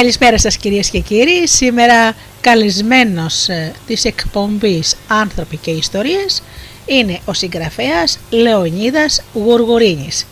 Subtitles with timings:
[0.00, 1.46] Καλησπέρα σας κυρίες και κύριοι.
[1.46, 6.42] Σήμερα καλεσμένος ε, της εκπομπής «Άνθρωποι και Ιστορίες»
[6.86, 10.26] είναι ο συγγραφέας Λεωνίδας Γουργουρίνης.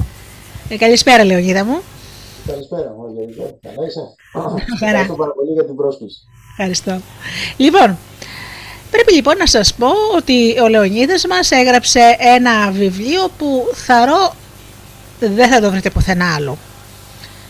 [0.68, 1.80] Ε, καλησπέρα Λεωνίδα μου.
[2.46, 3.14] Καλησπέρα μου,
[3.62, 4.00] Καλά είσαι;
[4.82, 6.20] Ευχαριστώ πάρα πολύ για την πρόσκληση.
[6.50, 7.00] Ευχαριστώ.
[7.56, 7.98] Λοιπόν,
[8.90, 14.34] πρέπει λοιπόν να σας πω ότι ο Λεωνίδας μας έγραψε ένα βιβλίο που θαρώ
[15.18, 16.58] δεν θα το βρείτε πουθενά άλλο.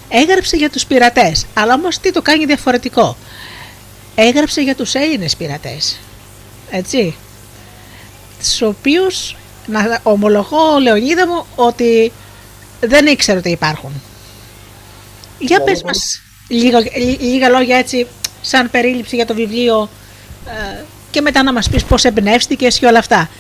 [0.09, 3.17] Έγραψε για τους πειρατές, αλλά όμως τι το κάνει διαφορετικό.
[4.15, 5.99] Έγραψε για τους Έλληνες πειρατές,
[6.71, 7.15] έτσι,
[8.39, 12.13] τους οποίους, να ομολογώ Λεωνίδα μου, ότι
[12.81, 14.03] δεν ήξερα ότι υπάρχουν.
[15.39, 16.79] Για πες μας λίγα,
[17.21, 18.07] λίγα λόγια έτσι,
[18.43, 19.89] σαν περίληψη για το βιβλίο
[20.47, 23.31] ε, και μετά να μας πεις πώς εμπνεύστηκες και όλα αυτά.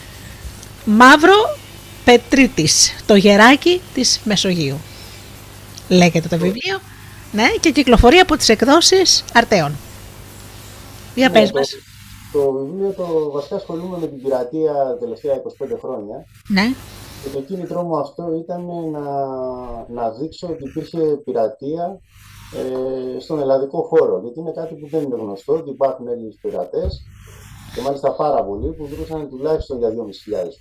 [0.84, 1.58] Μαύρο
[2.04, 4.80] Πετρίτης, το γεράκι της Μεσογείου
[5.88, 6.80] λέγεται το βιβλίο,
[7.32, 9.72] ναι, και κυκλοφορεί από τις εκδόσεις Αρτέων.
[11.14, 11.68] Για ναι, πες μας.
[12.32, 15.40] Το, βιβλίο το βασικά ασχολούμαι με την πειρατεία τα τελευταία 25
[15.82, 16.24] χρόνια.
[16.48, 16.72] Ναι.
[17.22, 19.06] Και το κίνητρό μου αυτό ήταν να,
[19.88, 22.00] να δείξω ότι υπήρχε πειρατεία
[22.56, 24.20] ε, στον ελλαδικό χώρο.
[24.22, 27.02] Γιατί είναι κάτι που δεν είναι γνωστό, ότι υπάρχουν Έλληνες πειρατές
[27.74, 29.94] και μάλιστα πάρα πολλοί που δρούσαν τουλάχιστον για 2.500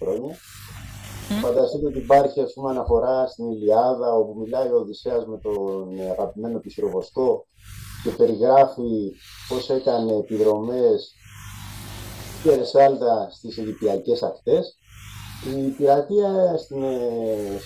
[0.02, 0.36] χρόνια.
[1.30, 1.42] Mm.
[1.42, 6.60] Φανταστείτε ότι υπάρχει ας πούμε, αναφορά στην Ιλιάδα όπου μιλάει ο Οδυσσέας με τον αγαπημένο
[6.60, 7.46] του Χειροβοσκό
[8.04, 9.12] και περιγράφει
[9.48, 11.14] πώς έκανε επιδρομές
[12.44, 14.78] και ρεσάλτα στις Αιγυπτιακές ακτές.
[15.58, 16.84] Η πειρατεία στην,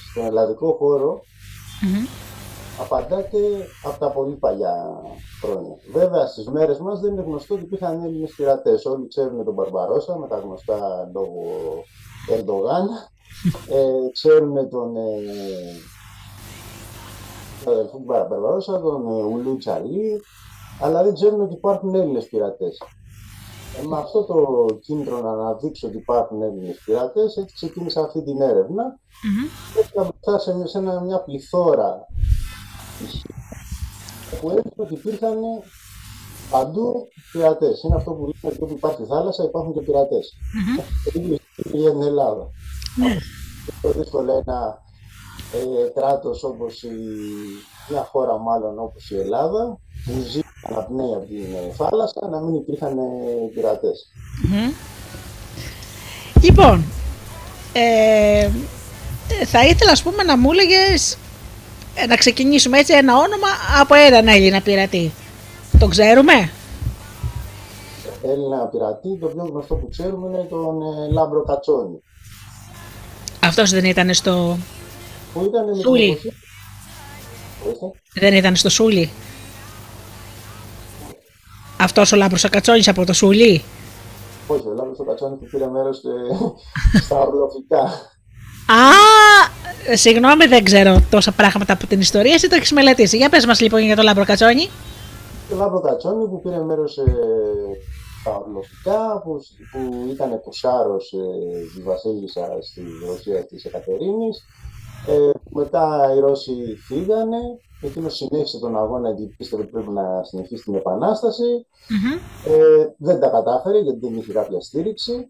[0.09, 2.07] στον ελλαδικό χώρο mm-hmm.
[2.81, 3.37] απαντάται
[3.83, 5.01] από τα πολύ παλιά
[5.41, 5.75] χρόνια.
[5.91, 8.85] Βέβαια στις μέρες μας δεν είναι γνωστό ότι υπήρχαν Έλληνες πειρατές.
[8.85, 11.43] Όλοι ξέρουν τον Μπαρμπαρόσα με τα γνωστά λόγω
[12.29, 12.87] Ερντογάν
[13.69, 15.01] ε, ξέρουμε τον ε,
[17.71, 20.21] αδελφό Μπαρμπαρόσα, τον ε, Ουλού Τσαλή,
[20.81, 22.81] αλλά δεν ξέρουμε ότι υπάρχουν Έλληνες πειρατές.
[23.79, 28.41] Ε, με αυτό το κίνητρο να αναδείξω ότι υπάρχουν Έλληνες πειρατές, έτσι ξεκίνησα αυτή την
[28.41, 29.73] έρευνα mm-hmm.
[29.73, 32.05] και έφυγα μπροστά σε, σε ένα, μια πληθώρα
[34.41, 35.37] που έδειξε ότι υπήρχαν
[36.51, 37.83] παντού πειρατές.
[37.83, 40.33] Είναι αυτό που λέμε ότι υπάρχει θάλασσα, υπάρχουν και πειρατές.
[40.33, 40.83] Mm-hmm.
[41.03, 42.49] Το ίδιο στην Ελλάδα.
[42.95, 43.17] Ναι.
[43.81, 44.81] Το δύσκολο ένα
[45.53, 46.89] ε, κράτος όπως η,
[47.89, 52.55] μια χώρα μάλλον όπως η Ελλάδα που ζει αναπνέει από την ε, θάλασσα να μην
[52.55, 53.01] υπήρχαν ε,
[53.53, 54.07] πειρατές.
[56.41, 56.83] Λοιπόν,
[57.73, 58.49] ε,
[59.45, 61.17] θα ήθελα ας πούμε να μου έλεγες
[61.95, 63.47] ε, να ξεκινήσουμε έτσι ένα όνομα
[63.81, 65.11] από έναν Έλληνα πειρατή.
[65.79, 66.51] Το ξέρουμε;
[68.21, 72.01] Έλληνα πειρατή, το πιο γνωστό που ξέρουμε είναι τον ε, Λάμπρο Κατσόνη.
[73.43, 74.57] Αυτός δεν ήταν στο...
[75.33, 76.17] Πού ήταν Σούλι.
[78.13, 79.09] Δεν ήταν στο Σούλι.
[81.79, 83.63] Αυτός ο Λάμπρος Κατσόνης από το Σούλι.
[84.47, 86.01] Όχι, ο Λάμπρος Κατσόνης που πήρε μέρος
[87.05, 87.81] στα ορλωφικά.
[88.65, 92.33] Α, συγγνώμη, δεν ξέρω τόσα πράγματα από την ιστορία.
[92.33, 93.17] Εσύ το έχεις μελετήσει.
[93.17, 94.69] Για πες μας λοιπόν για τον Λάμπρο Κατσόνη.
[95.49, 96.97] Το Λάμπρο Κατσόνη που πήρε μέρος
[98.23, 99.39] τα ορλωφικά που,
[99.71, 104.45] που ήταν κουρσάρος ε, η βασίλισσας της Ρωσίας της Εκατερίνης.
[105.07, 107.39] Ε, μετά οι Ρώσοι φύγανε,
[107.81, 111.65] εκείνος συνέχισε τον αγώνα γιατί πίστευε ότι πρέπει να συνεχίσει την επανάσταση
[112.45, 115.27] Ε, δεν τα κατάφερε γιατί δεν είχε κάποια στήριξη.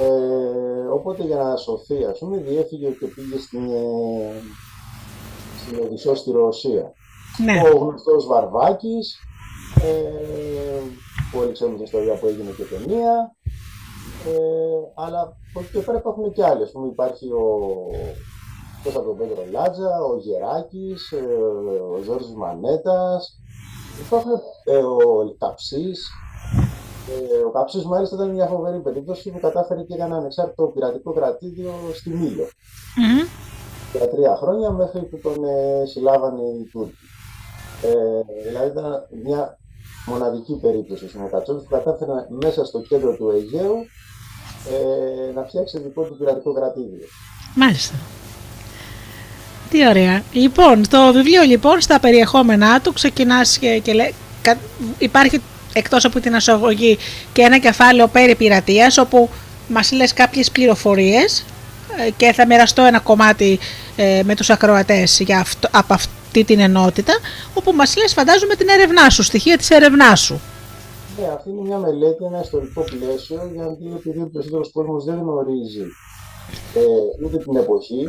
[0.00, 4.42] Ε, οπότε για να σωθεί, ας πούμε, διέφυγε και πήγε στην, ε,
[5.60, 6.92] στην Οδυσσό στη Ρωσία.
[7.44, 7.62] Ναι.
[7.74, 9.18] Ο γνωστός Βαρβάκης,
[9.82, 10.65] ε, που
[11.38, 13.34] όλοι ξέρουμε την ιστορία που έγινε και ταινία.
[14.26, 16.64] Ε, αλλά από εκεί και πέρα υπάρχουν και άλλε.
[16.90, 17.44] Υπάρχει ο,
[18.88, 21.24] από τον Πέτρο Λάτζα, ο Γεράκης, ε,
[21.94, 23.40] ο Ζόρζης Μανέτας,
[24.04, 24.32] υπάρχουν
[24.64, 26.10] ε, ο Καψής.
[27.08, 31.72] Ε, ο Καψής μάλιστα ήταν μια φοβερή περίπτωση που κατάφερε και έκανε ανεξάρτητο πειρατικό κρατήδιο
[31.94, 32.44] στη Μήλο.
[32.44, 33.28] Mm-hmm.
[33.92, 37.06] Για τρία χρόνια μέχρι που τον ε, συλλάβανε οι Τούρκοι.
[37.82, 39.58] Ε, δηλαδή ήταν μια
[40.06, 43.76] μοναδική περίπτωση ο Σιμοκατσόνης που κατάφερε μέσα στο κέντρο του Αιγαίου
[44.72, 47.06] ε, να φτιάξει δικό του πειρατικό κρατήδιο.
[47.54, 47.94] Μάλιστα.
[49.70, 50.22] Τι ωραία.
[50.32, 54.14] Λοιπόν, το βιβλίο λοιπόν στα περιεχόμενά του ξεκινάς και, και λέει,
[54.98, 55.40] υπάρχει
[55.72, 56.98] εκτός από την ασογωγή
[57.32, 59.30] και ένα κεφάλαιο περί πειρατείας όπου
[59.68, 61.44] μας λες κάποιες πληροφορίες
[62.06, 63.58] ε, και θα μοιραστώ ένα κομμάτι
[63.96, 67.12] ε, με τους ακροατές για αυτό, από αυτό αυτή την ενότητα,
[67.54, 70.40] όπου μας λες φαντάζομαι την έρευνά σου, στοιχεία της έρευνάς σου.
[71.18, 75.86] Ναι, αυτή είναι μια μελέτη, ένα ιστορικό πλαίσιο, γιατί επειδή ο περισσότερος κόσμος δεν γνωρίζει
[76.80, 78.02] ε, ούτε την εποχή,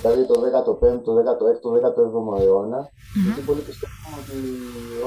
[0.00, 2.80] δηλαδή το 15ο, 16ο, 17ο αιώνα.
[2.84, 3.24] Mm-hmm.
[3.24, 4.38] Γιατί πολλοί πιστεύουν ότι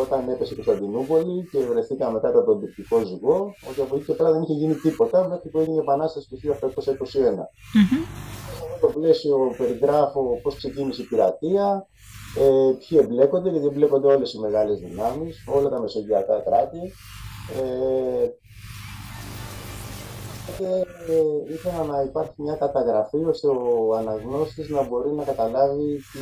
[0.03, 3.39] όταν έπεσε η Κωνσταντινούπολη και βρεθήκαμε μετά τον τουρκικό ζυγό,
[3.69, 6.37] ότι από εκεί και πέρα δεν είχε γίνει τίποτα μέχρι που έγινε η Επανάσταση του
[6.43, 6.47] 1821.
[6.47, 8.01] Mm-hmm.
[8.57, 11.87] Σε αυτό το πλαίσιο περιγράφω πώς ξεκίνησε η πειρατεία,
[12.37, 16.93] ε, ποιοι εμπλέκονται, γιατί εμπλέκονται όλες οι μεγάλες δυνάμεις, όλα τα μεσογειακά κράτη.
[17.59, 18.27] Ε,
[20.57, 20.65] και
[21.13, 26.19] ε, ήθελα να υπάρχει μια καταγραφή ώστε ο αναγνώστης να μπορεί να καταλάβει, τι,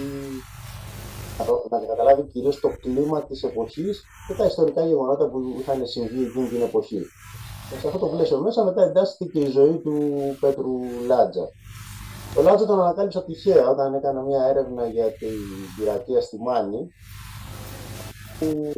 [1.70, 6.48] να καταλάβει κυρίως το κλίμα της εποχής και τα ιστορικά γεγονότα που είχαν συμβεί εκείνη
[6.48, 7.02] την εποχή.
[7.70, 9.96] Και σε αυτό το πλαίσιο μέσα μετά εντάσσεται και η ζωή του
[10.40, 11.50] Πέτρου Λάτζα.
[12.34, 15.38] Το Λάτζα τον ανακάλυψα τυχαία όταν έκανα μια έρευνα για την
[15.78, 16.88] πειρατεία στη Μάνη
[18.40, 18.72] που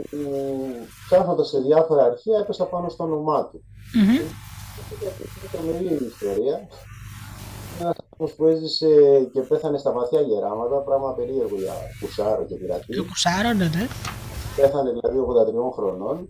[1.06, 3.64] ψάχνοντας σε διάφορα αρχεία έπεσα πάνω στο όνομά του.
[3.64, 4.20] Mm-hmm.
[4.20, 6.68] Είναι τρομερή ιστορία.
[7.80, 8.88] Ένας άνθρωπος που έζησε
[9.34, 12.96] και πέθανε στα βαθιά γεράματα, πράγμα περίεργο για κουσάρο και πειρατή.
[12.96, 13.88] Το κουσάρο, ναι, ναι.
[14.56, 15.18] Πέθανε δηλαδή
[15.70, 16.30] 83 χρονών.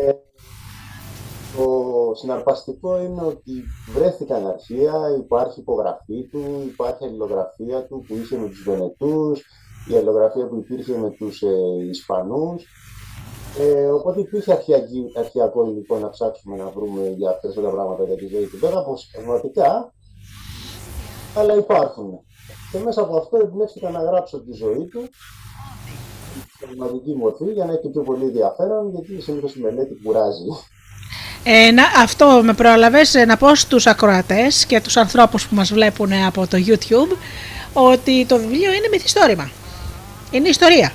[0.00, 0.12] Ε,
[1.58, 3.52] το συναρπαστικό είναι ότι
[3.94, 9.44] βρέθηκαν αρχεία, υπάρχει υπογραφή του, υπάρχει αλληλογραφία του που είχε με τους Βενετούς,
[9.90, 11.48] η αλληλογραφία που υπήρχε με τους ε,
[11.88, 12.64] Ισπανούς
[13.58, 14.52] ε, οπότε υπήρχε
[15.18, 18.58] αρχιακό υλικό να ψάξουμε να βρούμε για περισσότερα πράγματα για τη ζωή του.
[18.58, 19.92] Δεν θα πω πραγματικά,
[21.36, 22.10] αλλά υπάρχουν.
[22.72, 25.00] Και μέσα από αυτό εμπνεύστηκα να γράψω τη ζωή του,
[26.58, 30.46] τη πραγματική μορφή, για να έχει πιο πολύ ενδιαφέρον, γιατί συνήθως η μελέτη κουράζει.
[31.42, 36.12] Ε, να, αυτό με προλαβές να πω στους ακροατές και τους ανθρώπους που μας βλέπουν
[36.12, 37.16] από το YouTube
[37.72, 39.50] ότι το βιβλίο είναι μυθιστόρημα.
[40.30, 40.92] Είναι ιστορία.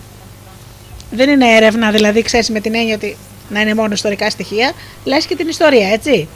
[1.12, 3.18] Δεν είναι έρευνα, δηλαδή ξέρεις με την έννοια ότι
[3.50, 4.72] να είναι μόνο ιστορικά στοιχεία,
[5.04, 6.28] λες και την ιστορία, έτσι.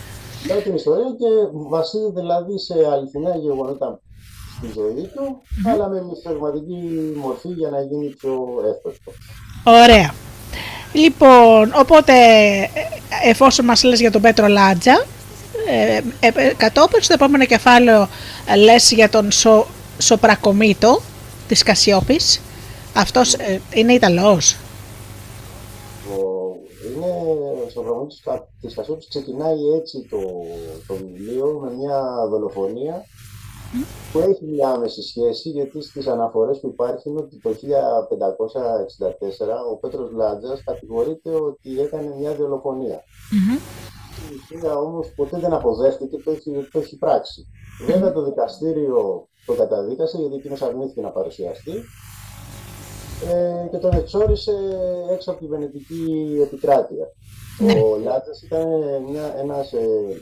[0.48, 4.00] Λέω την ιστορία και βασίζεται δηλαδή σε αληθινά γεγονότα
[4.58, 8.32] στη ζωή του, αλλά με μυθολογική μορφή για να γίνει πιο
[8.72, 8.96] εύκολο.
[9.64, 10.14] Ωραία.
[10.98, 12.14] Λοιπόν, οπότε
[13.24, 15.06] εφόσον μας λες για τον Πέτρο Λάτζα,
[15.70, 18.10] ε, ε, κατόπιν στο επόμενο κεφάλαιο
[18.58, 19.68] λες για τον Σο,
[19.98, 21.02] Σοπρακομίτο
[21.48, 22.42] της Κασιόπης.
[22.94, 24.56] Αυτός ε, είναι Ιταλός.
[27.70, 28.08] Στο δρόμο
[28.62, 30.20] της Κασόπης ξεκινάει έτσι το,
[30.88, 33.06] το βιβλίο με μια δολοφονία
[34.12, 37.54] που έχει μια άμεση σχέση γιατί στις αναφορές που υπάρχουν ότι το 1564
[39.72, 43.00] ο Πέτρος Λάτζας κατηγορείται ότι έκανε μια δολοφονία.
[43.00, 43.60] Mm-hmm.
[44.54, 47.48] Η όμως ποτέ δεν αποδέχτηκε το έχει, το έχει πράξει.
[47.86, 51.74] Βέβαια το δικαστήριο το καταδίκασε γιατί εκείνος αρνήθηκε να παρουσιαστεί
[53.30, 54.52] ε, και τον εξόρισε
[55.12, 57.06] έξω από τη Βενετική επικράτεια.
[57.60, 57.74] Ναι.
[57.74, 58.68] Ο Λάτσας ήταν
[59.10, 60.22] μια, ένας ε,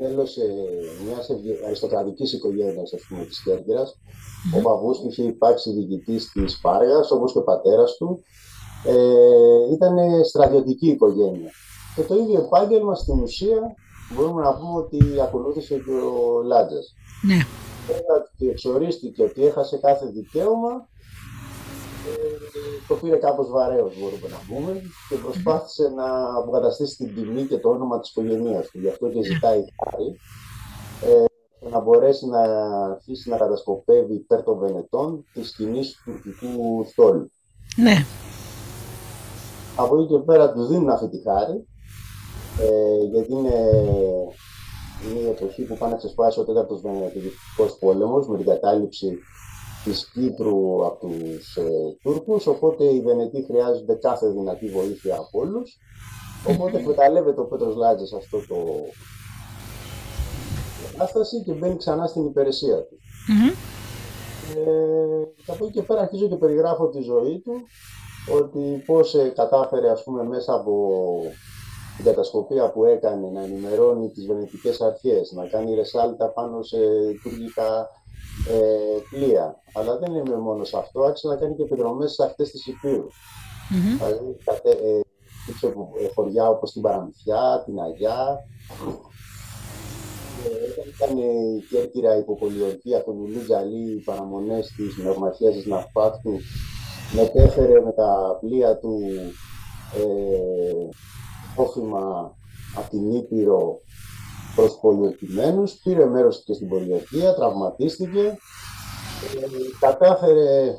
[0.00, 0.54] μέλος ε,
[1.06, 1.30] μιας
[1.64, 3.94] αριστοκρατικής οικογένειας ας πούμε, της Κέρκυρας.
[3.94, 4.58] Mm-hmm.
[4.58, 8.22] Ο παππούς του είχε υπάρξει διοικητής της Πάργας, όπως και ο πατέρας του.
[8.84, 11.50] Ε, ήταν στρατιωτική οικογένεια.
[11.94, 13.74] Και το ίδιο επάγγελμα στην ουσία
[14.14, 16.94] μπορούμε να πούμε ότι ακολούθησε και ο Λάτζας.
[17.22, 17.38] Ναι.
[18.16, 20.88] Ότι εξορίστηκε ότι έχασε κάθε δικαίωμα
[22.88, 27.68] το πήρε κάπως βαρέως μπορούμε να πούμε και προσπάθησε να αποκαταστήσει την τιμή και το
[27.68, 28.78] όνομα της οικογένειας του.
[28.78, 30.16] Γι' αυτό και ζητάει χάρη
[31.04, 31.24] ε,
[31.70, 32.40] να μπορέσει να
[32.84, 37.30] αρχίσει να κατασκοπεύει υπέρ των Βενετών τη σκηνή του τουρκικού στόλου.
[37.76, 38.04] Ναι.
[39.76, 41.66] Από εκεί και πέρα τους δίνουν αυτή τη χάρη
[42.60, 43.54] ε, γιατί είναι,
[45.08, 49.18] είναι η εποχή που πάνε να ξεσπάσει ο τέταρτος Βενετικός πόλεμος με την κατάληψη
[49.84, 51.70] της Κύπρου από τους ε,
[52.02, 55.78] Τούρκους, οπότε οι Βενετοί χρειάζονται κάθε δυνατή βοήθεια από όλους.
[56.48, 58.56] Οπότε εκμεταλλεύεται ο Πέτρος Λάτζης αυτό το
[60.90, 62.98] κατάσταση και μπαίνει ξανά στην υπηρεσία του.
[63.28, 63.54] Mm-hmm.
[64.56, 67.52] Ε, και από εκεί και πέρα αρχίζω και περιγράφω τη ζωή του,
[68.40, 70.74] ότι πώς ε, κατάφερε ας πούμε μέσα από
[71.96, 76.78] την κατασκοπία που έκανε να ενημερώνει τις βενετικές αρχές, να κάνει ρεσάλτα πάνω σε
[77.22, 77.88] τουρκικά
[78.48, 79.62] ε, πλοία.
[79.74, 83.06] Αλλά δεν είμαι μόνος σε αυτό, άρχισε να κάνει και επιδρομές σε αυτές τις υπήρου.
[83.06, 83.96] Mm-hmm.
[83.96, 85.00] Δηλαδή, κατε, ε,
[86.04, 88.38] ε, χωριά όπως την Παραμυθιά, την Αγιά.
[90.44, 96.38] Ε, ήταν η Κέρκυρα υποπολιορκία, τον Ιλού Τζαλή, οι παραμονές της νευμαχία της Ναυπάκτου.
[97.14, 99.00] Μετέφερε με τα πλοία του
[99.96, 100.88] ε,
[101.56, 102.34] όφημα
[102.76, 103.78] από την Ήπειρο
[104.60, 108.24] προς πολιορκημένους, πήρε μέρος και στην πολιορκία, τραυματίστηκε,
[109.40, 109.46] ε,
[109.80, 110.74] κατάφερε ε,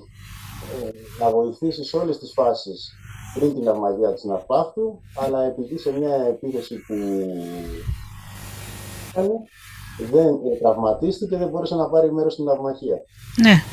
[1.20, 2.94] να βοηθήσει σε όλες τις φάσεις
[3.34, 6.96] πριν την αμαγία της Ναρπάχτου, αλλά επειδή σε μια επίθεση που
[9.10, 9.34] έκανε,
[10.12, 12.98] δεν ε, τραυματίστηκε, δεν μπορούσε να πάρει μέρος στην ναυμαχία.
[13.42, 13.64] Ναι,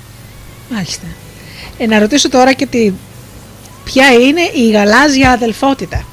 [0.71, 1.07] μάλιστα.
[1.79, 2.93] Ε, να ρωτήσω τώρα και τη...
[3.85, 6.05] ποια είναι η γαλάζια αδελφότητα.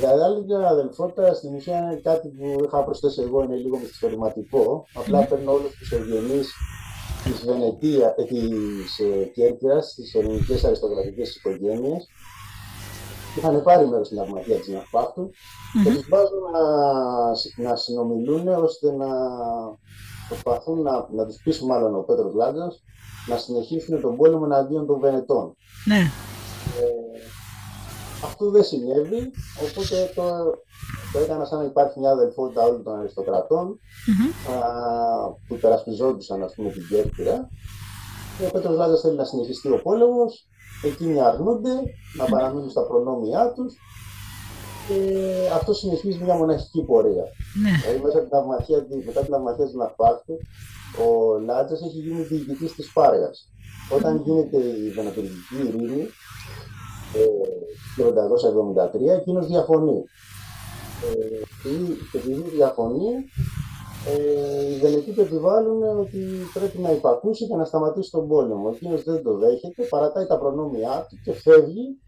[0.00, 4.86] Η γαλάζια αδελφότητα στην ουσία είναι κάτι που είχα προσθέσει εγώ, είναι λίγο μυθιστορηματικό.
[4.94, 6.52] Απλά παίρνω όλους τους ευγενείς
[7.24, 12.06] της Βενετία, ε, της ε, Κέρκυρας, τις ελληνικές αριστοκρατικές οικογένειες,
[13.36, 15.84] είχαν πάρει μέρος στην ναυμαχία της ναυπάχτου mm-hmm.
[15.84, 19.08] και τους βάζουν να, να συνομιλούν ώστε να
[20.28, 22.72] προσπαθούν να, να τους πείσουν μάλλον ο Πέτρος Λάτζα
[23.28, 25.56] να συνεχίσουν τον πόλεμο εναντίον των Βενετών.
[25.84, 26.00] Ναι.
[26.80, 27.09] Ε,
[28.24, 29.30] αυτό δεν συνέβη,
[29.62, 30.22] οπότε το,
[31.12, 34.52] το έκανα σαν να υπάρχει μια αδελφότητα όλων των αριστοκρατών mm-hmm.
[34.52, 34.58] α,
[35.46, 37.48] που υπερασπιζόντουσαν ας πούμε την Κέρκυρα.
[38.38, 40.48] Και ο Πέτρος Λάζας θέλει να συνεχιστεί ο πόλεμος
[40.84, 41.74] εκείνοι αρνούνται
[42.16, 43.74] να παραμείνουν στα προνόμια τους
[44.88, 45.24] και
[45.54, 47.24] αυτό συνεχίζει μια μοναχική πορεία.
[47.62, 47.70] Ναι.
[47.82, 50.34] Δηλαδή μέσα την αυμαχία, μετά την αυμαχία του Ναυπάχτου,
[51.04, 53.48] ο Λάτζας έχει γίνει διοικητής της Πάργας.
[53.96, 56.08] Όταν γίνεται η Βενατολική ειρήνη,
[57.96, 58.12] το
[59.14, 60.04] 1973, εκείνος διαφωνεί.
[61.06, 61.42] Ε,
[62.10, 63.08] και επειδή διαφωνεί,
[64.06, 66.18] ε, οι Βενετοί του επιβάλλουν ότι
[66.52, 68.70] πρέπει να υπακούσει και να σταματήσει τον πόλεμο.
[68.74, 71.98] Εκείνο δεν το δέχεται, παρατάει τα προνόμια του και φεύγει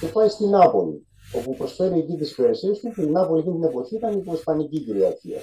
[0.00, 1.06] και πάει στην Νάπολη.
[1.36, 4.80] Όπου προσφέρει εκεί τις υπηρεσίες του και η Νάπολη εκείνη την εποχή ήταν υπό Ισπανική
[4.80, 5.40] κυριαρχία.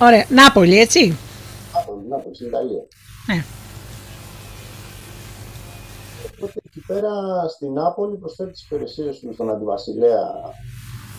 [0.00, 0.26] Ωραία.
[0.28, 1.16] Νάπολη, έτσι;
[1.74, 2.82] Νάπολη, Νάπολη, στην Ιταλία.
[3.26, 3.44] Ναι.
[6.88, 7.12] Πέρα
[7.48, 10.30] στην Νάπολη προσφέρει τις υπηρεσίες του στον αντιβασιλεα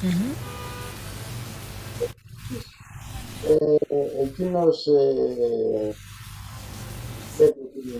[0.01, 0.57] mm-hmm.
[3.47, 5.95] Ε, εκείνος ε,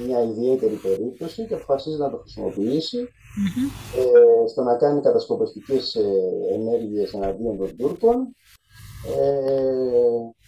[0.06, 2.98] μια ιδιαίτερη περίπτωση και αποφασίζει να το χρησιμοποιήσει
[3.98, 6.04] ε, στο να κάνει κατασκοπευτικές ε,
[6.54, 8.36] ενέργειες εναντίον των Τούρκων.
[9.18, 10.39] Ε,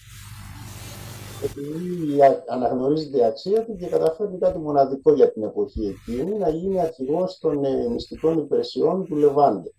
[1.43, 2.19] επειδή
[2.50, 7.38] αναγνωρίζεται η αξία του και καταφέρνει κάτι μοναδικό για την εποχή εκείνη, να γίνει αρχηγός
[7.41, 9.69] των ε, μυστικών υπηρεσιών του Λεβάντε,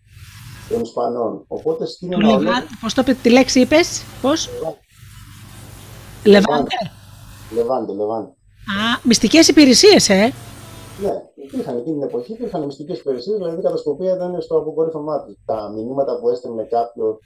[0.68, 1.44] των Ισπανών.
[1.48, 4.48] Οπότε στείλει ένα Πώς το τη λέξη είπες, πώς;
[6.24, 6.70] Λεβάντε.
[7.54, 8.28] Λεβάντε, Λεβάντε.
[8.28, 10.32] Α, μυστικές υπηρεσίες, ε;
[11.02, 11.12] Ναι,
[11.46, 15.38] υπήρχαν εκείνη την εποχή, υπήρχαν μυστικές υπηρεσίες, δηλαδή η κατασκοπία ήταν στο αποκορύφωμά του.
[15.44, 17.18] Τα μηνύματα που έστελνε κάποιος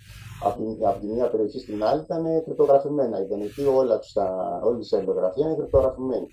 [0.44, 3.20] από, από τη μία περιοχή στην άλλη ήταν κρυπτογραφημένα.
[3.20, 4.26] Οι Βενετοί όλα τους, τα,
[4.64, 6.26] όλη της είναι κρυπτογραφημένη.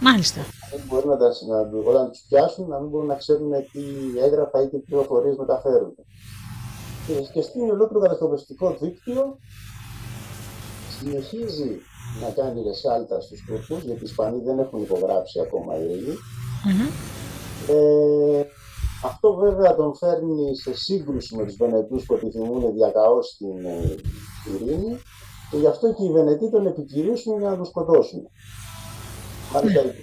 [0.00, 0.40] Μάλιστα.
[0.70, 1.58] Δεν μπορεί να, τα, να,
[1.90, 3.82] όταν τους πιάσουν να μην μπορούν να ξέρουν τι
[4.24, 5.94] έγγραφα ή τι πληροφορίες μεταφέρουν.
[7.06, 9.38] Και, και στην ολόκληρο κατασκοπιστικό δίκτυο
[10.98, 11.80] συνεχίζει
[12.22, 16.14] να κάνει ρεσάλτα στους Τούρκους, γιατί οι Ισπανοί δεν έχουν υπογράψει ακόμα ειρήνη.
[16.64, 16.90] Mm-hmm.
[17.68, 18.44] Ε,
[19.04, 23.94] αυτό βέβαια τον φέρνει σε σύγκρουση με τους Βενετούς που επιθυμούν διακαώς την ε,
[24.52, 24.98] ειρήνη
[25.50, 28.20] και γι' αυτό και οι Βενετοί τον επικυρίσουν για να τον σκοτώσουν.
[29.52, 29.94] Μάλιστα, mm.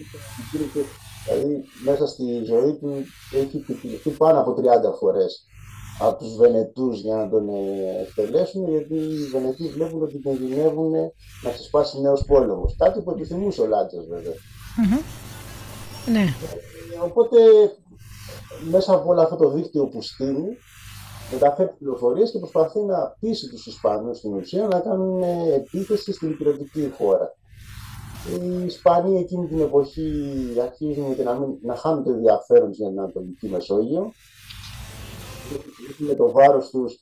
[1.26, 5.46] δηλαδή μέσα στη ζωή του έχει επικυρωθεί πάνω από 30 φορές
[6.00, 10.92] από τους Βενετούς για να τον ε, εκτελέσουν, γιατί οι Βενετοί βλέπουν ότι κινδυνεύουν
[11.44, 12.76] να ξεσπάσει νέος πόλεμος.
[12.78, 14.34] Κάτι που επιθυμούσε ο Λάτσας βέβαια.
[16.06, 16.22] Ναι.
[16.22, 17.38] Ε, οπότε
[18.70, 20.58] μέσα από όλο αυτό το δίκτυο που στείλει,
[21.32, 26.30] μεταφέρει πληροφορίες και προσπαθεί να πείσει τους Ισπανούς στην ουσία να κάνουν ε, επίθεση στην
[26.30, 27.36] υπηρετική χώρα.
[28.42, 30.12] Οι Ισπανοί εκείνη την εποχή
[30.62, 34.12] αρχίζουν και να, μην, να χάνουν το ενδιαφέρον στην Ανατολική Μεσόγειο
[35.98, 36.94] με το βάρος τους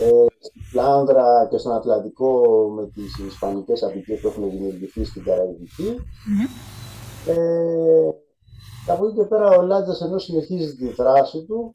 [0.00, 2.42] ε, στην Φλάνδρα και στον Ατλαντικό
[2.76, 5.96] με τις ισπανικές απειλές που έχουν δημιουργηθεί στην Καραϊβική.
[5.96, 6.87] Mm-hmm.
[7.26, 8.08] Ε,
[8.86, 11.74] από εκεί και πέρα ο Λάτζας ενώ συνεχίζει τη δράση του,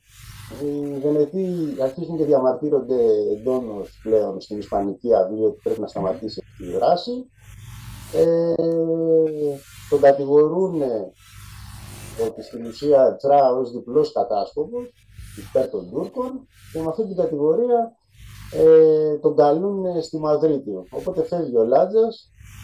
[0.62, 1.47] οι Βενετοί
[1.81, 7.12] αρχίζουν και διαμαρτύρονται εντόνως πλέον στην Ισπανική αυλή ότι πρέπει να σταματήσει αυτή τη δράση.
[8.13, 8.53] Ε,
[9.89, 10.81] τον κατηγορούν
[12.27, 14.93] ότι στην ουσία Τσρά ως διπλός κατάσκοπος
[15.38, 17.91] υπέρ των Τούρκων και με αυτή την κατηγορία
[18.53, 20.71] ε, τον καλούν στη Μαδρίτη.
[20.89, 22.07] Οπότε φεύγει ο Λάτζα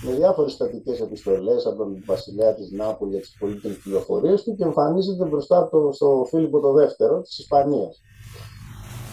[0.02, 4.64] με διάφορες στατικές επιστολές από τον βασιλέα της Νάπολη για τις πολύτιμες πληροφορίες του και
[4.64, 8.02] εμφανίζεται μπροστά το, στο Φίλιππο το δεύτερο της Ισπανίας.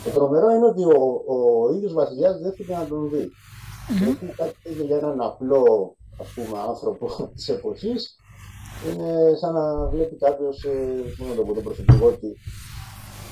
[0.04, 3.28] Το τρομερό είναι ότι ο, ο ίδιος βασιλιάς δεν θέλει να τον δει.
[3.28, 4.04] Mm-hmm.
[4.04, 8.16] Γιατί κάτι για έναν απλό ας πούμε, άνθρωπο της εποχής
[8.88, 12.08] είναι σαν να βλέπει κάποιος, ε, το πω, τον πρωθυπουργό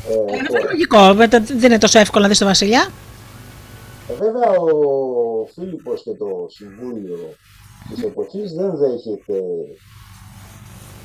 [0.09, 1.15] ε, είναι λογικό,
[1.59, 2.89] δεν είναι τόσο εύκολο να δεις τον βασιλιά.
[4.09, 7.19] Ε, βέβαια ο Φίλιππος και το Συμβούλιο
[7.89, 9.43] της εποχής δεν δέχεται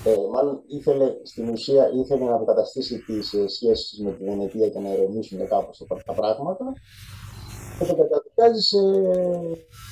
[0.04, 4.80] ε, μάλλον ήθελε στην ουσία ήθελε να αποκαταστήσει τις ε, σχέσεις με τη Βενετία και
[4.80, 6.74] να ηρεμήσουν κάπως τα πράγματα
[7.80, 8.78] και το καταδικάζει σε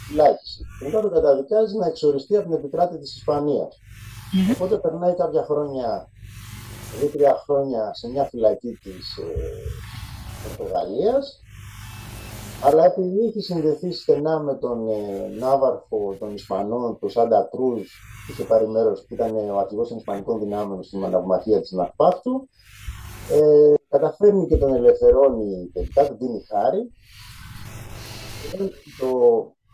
[0.07, 0.61] φυλάκιση.
[0.83, 3.77] Μετά το καταδικάζει να εξοριστεί από την επικράτη της Ισπανίας.
[3.77, 4.53] Mm.
[4.53, 6.09] Οπότε περνάει κάποια χρόνια,
[6.99, 9.23] δύο-τρία χρόνια σε μια φυλακή της ε,
[10.43, 11.41] Πορτογαλίας
[12.63, 18.31] αλλά επειδή έχει συνδεθεί στενά με τον ε, Ναύαρχο των Ισπανών, τον Σάντα Κρούζ, που
[18.31, 22.49] είχε πάρει μέρος, που ήταν ο αρχηγός των Ισπανικών δυνάμεων στην αναυμαχία της Ναυπάκτου,
[23.31, 26.91] ε, καταφέρνει και τον ελευθερώνει τελικά, τον δίνει χάρη.
[28.99, 29.07] Το,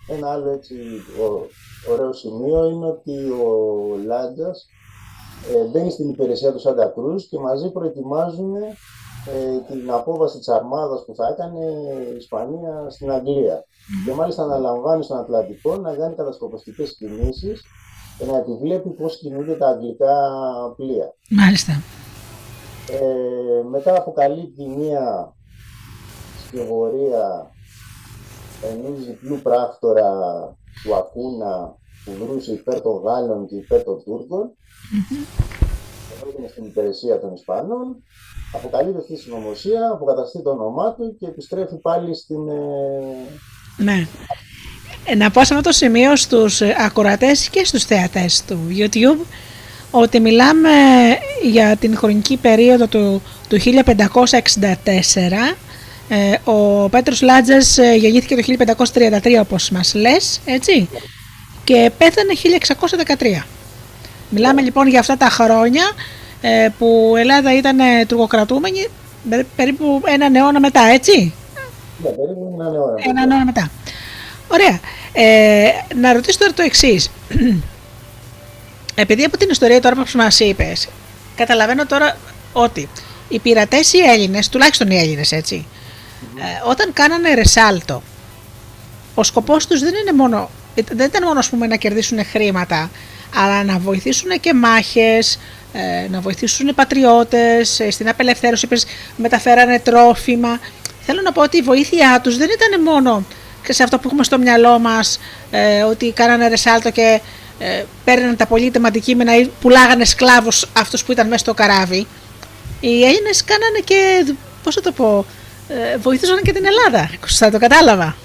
[0.08, 0.76] ένα άλλο έτσι
[1.22, 1.48] ο,
[1.92, 4.52] ωραίο σημείο είναι ότι ο Λάντζα
[5.56, 8.54] ε, μπαίνει στην υπηρεσία του Σάντα Κρούζ και μαζί προετοιμάζουν
[9.26, 11.66] ε, την απόβαση της αρμάδας που θα έκανε
[12.14, 13.66] η Ισπανία στην Αγγλία.
[14.06, 17.62] Και μάλιστα αναλαμβάνει στον Ατλαντικό να κάνει κατασκοπιστικές κινήσεις
[18.18, 20.16] και να επιβλέπει πώς κινούνται τα αγγλικά
[20.76, 21.14] πλοία.
[21.30, 21.82] Μάλιστα.
[22.92, 25.34] Ε, μετά αποκαλύπτει μία
[26.48, 27.52] σκευωρία
[28.72, 30.12] ενός διπλού πράκτορα
[30.84, 31.76] του Ακούνα
[32.06, 34.52] που βρούσε υπέρ των Γάλλων και υπέρ των Τούρκων.
[34.94, 36.50] Mm-hmm.
[36.50, 38.04] στην υπηρεσία των Ισπανών
[38.54, 42.48] αποκαλύπτει αυτή τη συνωμοσία, αποκαταστεί το όνομά του και επιστρέφει πάλι στην...
[42.50, 44.08] Ε, ναι.
[45.06, 49.26] Ε, να πω σε αυτό το σημείο στους ε, ακροατές και στους θεατές του YouTube
[49.92, 50.70] ότι μιλάμε
[51.44, 53.68] για την χρονική περίοδο του, του 1564
[56.44, 58.42] ο Πέτρος Λάτζας γεννήθηκε το
[59.24, 60.90] 1533 όπως μας λες, έτσι,
[61.64, 62.34] και πέθανε
[63.40, 63.44] 1613.
[64.30, 65.94] Μιλάμε λοιπόν για αυτά τα χρόνια ε,
[66.78, 68.88] που η Ελλάδα ήταν ε, τουρκοκρατούμενη
[69.56, 71.34] περίπου έναν αιώνα μετά, έτσι;
[72.04, 72.96] Ναι, περίπου έναν αιώνα.
[73.08, 73.72] Έναν αιώνα μετά.
[74.48, 74.80] Ωραία.
[75.14, 77.12] Ε, να ρωτήσω τώρα το εξής.
[78.96, 80.88] Επειδή από την ιστορία τώρα που μας είπες,
[81.36, 82.18] καταλαβαίνω τώρα
[82.54, 82.90] ότι
[83.30, 85.66] οι πειρατές οι Έλληνες, τουλάχιστον οι Έλληνες, έτσι,
[86.38, 88.02] ε, όταν κάνανε ρεσάλτο,
[89.16, 90.50] ο σκοπός τους δεν είναι μόνο.
[90.92, 92.90] Δεν ήταν μόνο πούμε, να κερδίσουν χρήματα,
[93.36, 95.40] αλλά να βοηθήσουν και μάχες,
[95.74, 98.68] ε, να βοηθήσουν οι πατριώτες, ε, στην απελευθέρωση,
[99.16, 100.60] μεταφέρανε τρόφιμα.
[101.02, 103.26] Θέλω να πω ότι η βοήθειά τους δεν ήταν μόνο
[103.70, 105.20] σε αυτό που έχουμε στο μυαλό μας,
[105.52, 107.22] ε, ότι κάνανε ρεσάλτο και
[107.60, 112.08] ε, παίρνανε τα πολύτιμα αντικείμενα ή πουλάγανε σκλάβους αυτούς που ήταν μέσα στο καράβι.
[112.80, 115.26] Οι Έλληνες κάνανε και, πώς θα το πω,
[115.68, 118.16] ε, βοηθούσαν και την Ελλάδα, θα το κατάλαβα.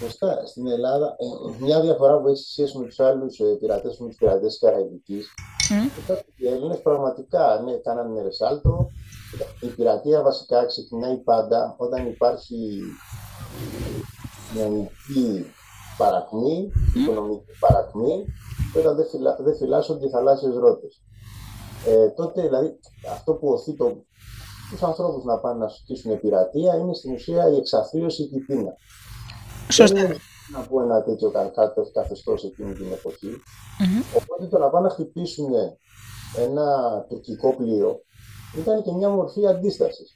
[0.00, 0.46] Σωστά.
[0.46, 4.16] Στην Ελλάδα, ε, μια διαφορά που έχει σχέση με τους άλλους ε, πειρατές, με τους
[4.16, 5.20] πειρατές τη Καραϊβική,
[5.70, 6.10] mm.
[6.10, 8.88] ότι οι Έλληνες πραγματικά ναι, κάνανε ρεσάλτο.
[9.60, 12.80] Η πειρατεία βασικά ξεκινάει πάντα όταν υπάρχει
[14.52, 15.46] κοινωνική
[15.98, 16.98] παρακμή, mm.
[16.98, 18.24] οικονομική παρακμή,
[18.72, 21.02] και όταν δεν, φυλά, δεν φυλάσσονται οι θαλάσσιες ρότες.
[21.86, 22.78] Ε, τότε δηλαδή
[23.12, 24.04] αυτό που οθεί το,
[24.70, 28.72] τους ανθρώπους να πάνε να σκίσουν πειρατεία είναι στην ουσία η εξαθλίωση και η πείνα.
[29.70, 30.16] Σωστά.
[30.52, 31.32] να πω ένα τέτοιο
[31.92, 33.42] καθεστώς εκείνη την εποχή.
[34.16, 35.52] Οπότε το να πάνε να χτυπήσουν
[36.38, 36.66] ένα
[37.08, 38.00] τουρκικό πλοίο
[38.58, 40.12] ήταν και μια μορφή αντίστασης.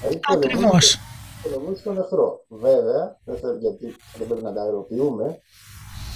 [0.00, 0.98] Δηλαδή, Ακριβώς.
[1.42, 2.44] Πολεμούσε τον εχθρό.
[2.48, 5.38] Βέβαια, δεν θέλω γιατί δεν πρέπει να τα αεροποιούμε,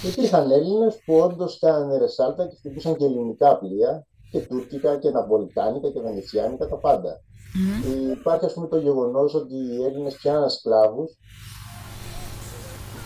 [0.03, 5.89] υπήρχαν Έλληνες που όντως κάνανε ρεσάλτα και χτυπούσαν και ελληνικά πλοία και τουρκικά και ναπολιτάνικα
[5.89, 7.19] και βενετσιάνικα, τα πάντα.
[7.55, 8.17] Mm-hmm.
[8.17, 11.17] Υπάρχει ας πούμε το γεγονός ότι οι Έλληνες πιάναν σκλάβους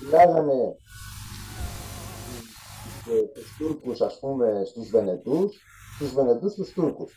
[0.10, 0.76] φυλάγανε
[3.34, 5.58] τους Τούρκους ας πούμε στους Βενετούς,
[6.00, 7.14] τους Βενετούς στους Τούρκους.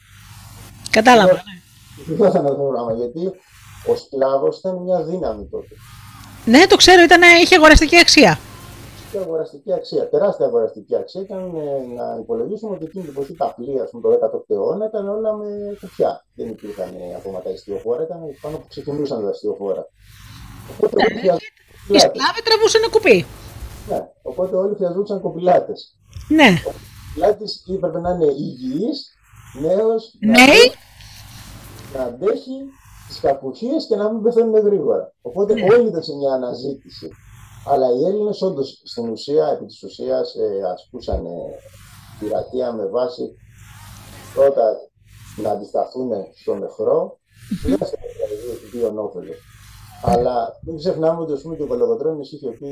[0.90, 1.42] Κατάλαβα.
[2.06, 3.32] Δεν αυτό το πράγμα, γιατί
[3.86, 5.74] ο σκλάβος ήταν μια δύναμη τότε.
[6.44, 8.38] Ναι, το ξέρω, ήταν, είχε αγοραστική αξία.
[9.06, 11.20] Είχε αγοραστική αξία, τεράστια αγοραστική αξία.
[11.20, 11.50] Ήταν
[11.96, 15.46] να υπολογίσουμε ότι εκείνη την εποχή τα πλοία, πούμε, το 16ο αιώνα ήταν όλα με
[15.80, 16.24] κουπιά.
[16.34, 19.86] Δεν υπήρχαν ακόμα τα ιστιοφόρα, ήταν πάνω που ξεκινούσαν τα ιστιοφόρα.
[20.76, 21.36] Οπότε, ναι,
[21.88, 23.26] οι σκλάβοι τραβούσαν κουπί.
[23.88, 25.96] Ναι, οπότε όλοι χρειαζόταν κοπηλάτες.
[26.28, 26.48] Ναι.
[26.66, 28.90] Ο κοπηλάτη έπρεπε να είναι υγιή,
[29.60, 30.32] νέος, ναι.
[31.94, 32.56] να, αντέχει
[33.08, 35.12] τις κακουχίες και να μην πεθαίνουν γρήγορα.
[35.22, 35.62] Οπότε ναι.
[35.74, 37.10] όλοι ήταν σε μια αναζήτηση.
[37.66, 41.24] Αλλά οι Έλληνες όντως στην ουσία, επί της ουσίας, ε, ασκούσαν
[42.18, 43.22] πειρατεία με βάση
[44.34, 44.64] πρώτα
[45.36, 46.10] να αντισταθούν
[46.42, 47.18] στον εχθρό,
[47.64, 49.32] δεύτερον δηλαδή δύο νόφελο.
[50.04, 52.68] Αλλά μην ξεχνάμε ότι πούμε, και ο Κολοκοτρώνης είχε πει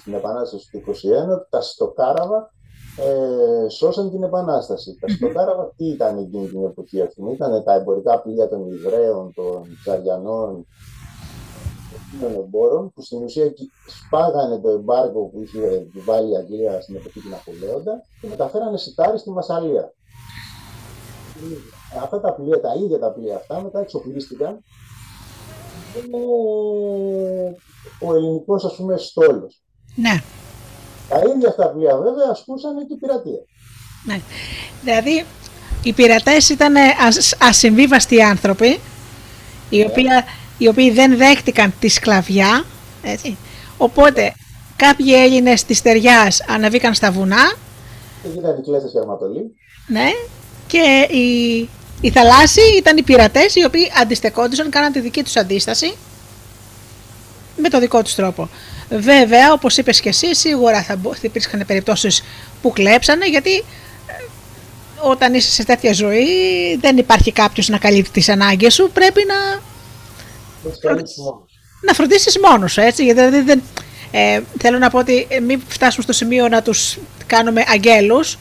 [0.00, 0.92] στην Επανάσταση του 1921
[1.32, 2.50] ότι τα στοκάραβα
[2.96, 4.98] ε, σώσαν την Επανάσταση.
[5.00, 7.22] Τα στοκάραβα τι ήταν εκείνη την εποχή αυτή.
[7.32, 10.66] Ήταν τα εμπορικά πλοία των Ιδραίων, των Τσαριανών,
[12.20, 13.52] των εμπόρων, που στην ουσία
[13.86, 19.18] σπάγανε το εμπάργκο που είχε βάλει η Αγγλία στην εποχή του Ναπολέοντα και μεταφέρανε σιτάρι
[19.18, 19.92] στη Μασαλία.
[22.02, 24.64] Αυτά τα πλοία, τα ίδια τα πλοία αυτά, μετά εξοπλίστηκαν
[25.96, 26.16] είναι
[27.98, 29.62] ο ελληνικός ας πούμε στόλος.
[29.94, 30.22] Ναι.
[31.08, 33.40] Τα ίδια αυτά πλοία βέβαια ασκούσαν και πειρατεία.
[34.04, 34.20] Ναι.
[34.82, 35.24] Δηλαδή
[35.82, 36.74] οι πειρατές ήταν
[37.38, 38.80] ασυμβίβαστοι άνθρωποι
[39.70, 39.84] οι, ναι.
[39.84, 40.06] οποίοι,
[40.58, 42.64] οι οποίοι δεν δέχτηκαν τη σκλαβιά
[43.02, 43.36] έτσι.
[43.76, 44.34] Οπότε
[44.76, 47.52] κάποιοι Έλληνες της Τεριάς ανεβήκαν στα βουνά
[48.22, 48.62] και γίνανε
[48.94, 49.54] οι αρματολοί.
[49.86, 50.10] Ναι,
[50.66, 51.68] και οι,
[52.00, 55.96] οι θαλάσσιοι ήταν οι πειρατές οι οποίοι αντιστεκόντουσαν, κάναν τη δική τους αντίσταση
[57.56, 58.48] με το δικό τους τρόπο.
[58.90, 62.22] Βέβαια, όπως είπες και εσύ, σίγουρα θα υπήρχαν περιπτώσεις
[62.62, 63.62] που κλέψανε γιατί ε,
[65.00, 66.26] όταν είσαι σε τέτοια ζωή
[66.80, 68.90] δεν υπάρχει κάποιος να καλύπτει τις ανάγκες σου.
[68.92, 69.60] Πρέπει να.
[71.82, 73.04] Να φροντίσεις μόνος σου, έτσι.
[73.04, 73.62] Γιατί δηλαδή δεν,
[74.10, 78.38] ε, θέλω να πω ότι ε, μην φτάσουμε στο σημείο να τους κάνουμε αγγέλους.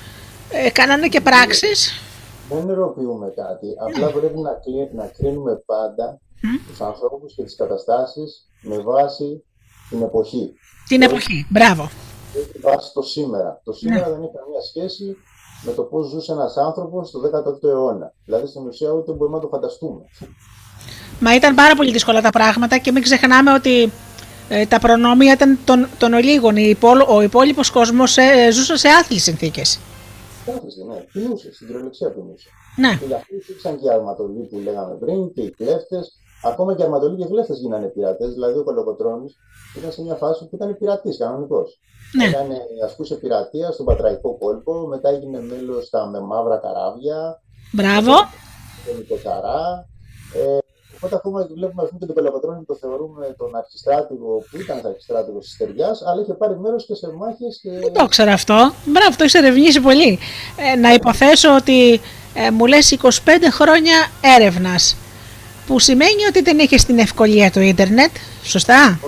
[0.50, 2.02] Ε, κάνανε και πράξεις.
[2.50, 3.68] Δεν ερωτούμε κάτι.
[3.88, 4.12] Απλά ναι.
[4.12, 4.52] πρέπει να,
[5.04, 6.62] να κρίνουμε πάντα mm.
[6.68, 9.44] τους ανθρώπους και τις καταστάσεις με βάση
[9.90, 10.54] την εποχή.
[10.88, 11.90] Την εποχή, μπράβο.
[12.34, 13.62] Με βάση το σήμερα.
[13.64, 14.14] Το σήμερα ναι.
[14.14, 15.18] δεν έχει καμία σχέση
[15.66, 18.14] με το πώς ζούσε ένας άνθρωπος στο 18ο αιώνα.
[18.26, 20.02] Δηλαδή στην ουσία ούτε μπορούμε να το φανταστούμε.
[21.20, 23.92] Μα ήταν πάρα πολύ δύσκολα τα πράγματα και μην ξεχνάμε ότι
[24.50, 26.56] ε, τα προνόμια ήταν των, των ολίγων.
[27.08, 29.80] Ο υπόλοιπος κόσμος ε, ζούσε σε άθλιες συνθήκες.
[30.56, 31.06] Άθλησε, ναι.
[31.14, 32.50] Πεινούσε, στην κυριολεξία πεινούσε.
[32.78, 32.98] Ναι.
[33.00, 36.06] Και γι' αυτό υπήρξαν και οι αρματολοί που λέγαμε πριν και οι κλέφτες.
[36.44, 38.34] Ακόμα και οι αρματολοί και οι κλέφτες γίνανε πειρατές.
[38.34, 39.30] Δηλαδή ο Κολοκοτρόνη
[39.78, 41.80] ήταν σε μια φάση που ήταν πειρατής κανονικός.
[42.18, 42.26] Ναι.
[42.26, 42.48] Ήταν,
[42.86, 47.42] ασκούσε πειρατεία στον Πατραϊκό κόλπο, μετά έγινε μέλος στα με μαύρα καράβια.
[47.72, 48.14] Μπράβο.
[48.86, 49.20] Τον
[50.34, 50.58] Ε,
[51.02, 55.58] Οπότε ακόμα βλέπουμε πούμε, και τον Πελοπατρόνη το θεωρούμε τον αρχιστράτηγο που ήταν αρχιστράτηγος της
[55.58, 57.60] Τεριά, αλλά είχε πάρει μέρος και σε μάχες.
[57.62, 57.70] Και...
[57.70, 58.74] Δεν το ξέρω αυτό.
[58.86, 60.20] Μπράβο, το έχει ερευνήσει πολύ.
[60.74, 62.02] Ε, να υποθέσω ότι
[62.34, 63.08] ε, μου λες 25
[63.52, 63.98] χρόνια
[64.38, 64.96] έρευνας.
[65.68, 68.12] Που σημαίνει ότι δεν είχες την ευκολία του ίντερνετ.
[68.44, 69.00] Σωστά;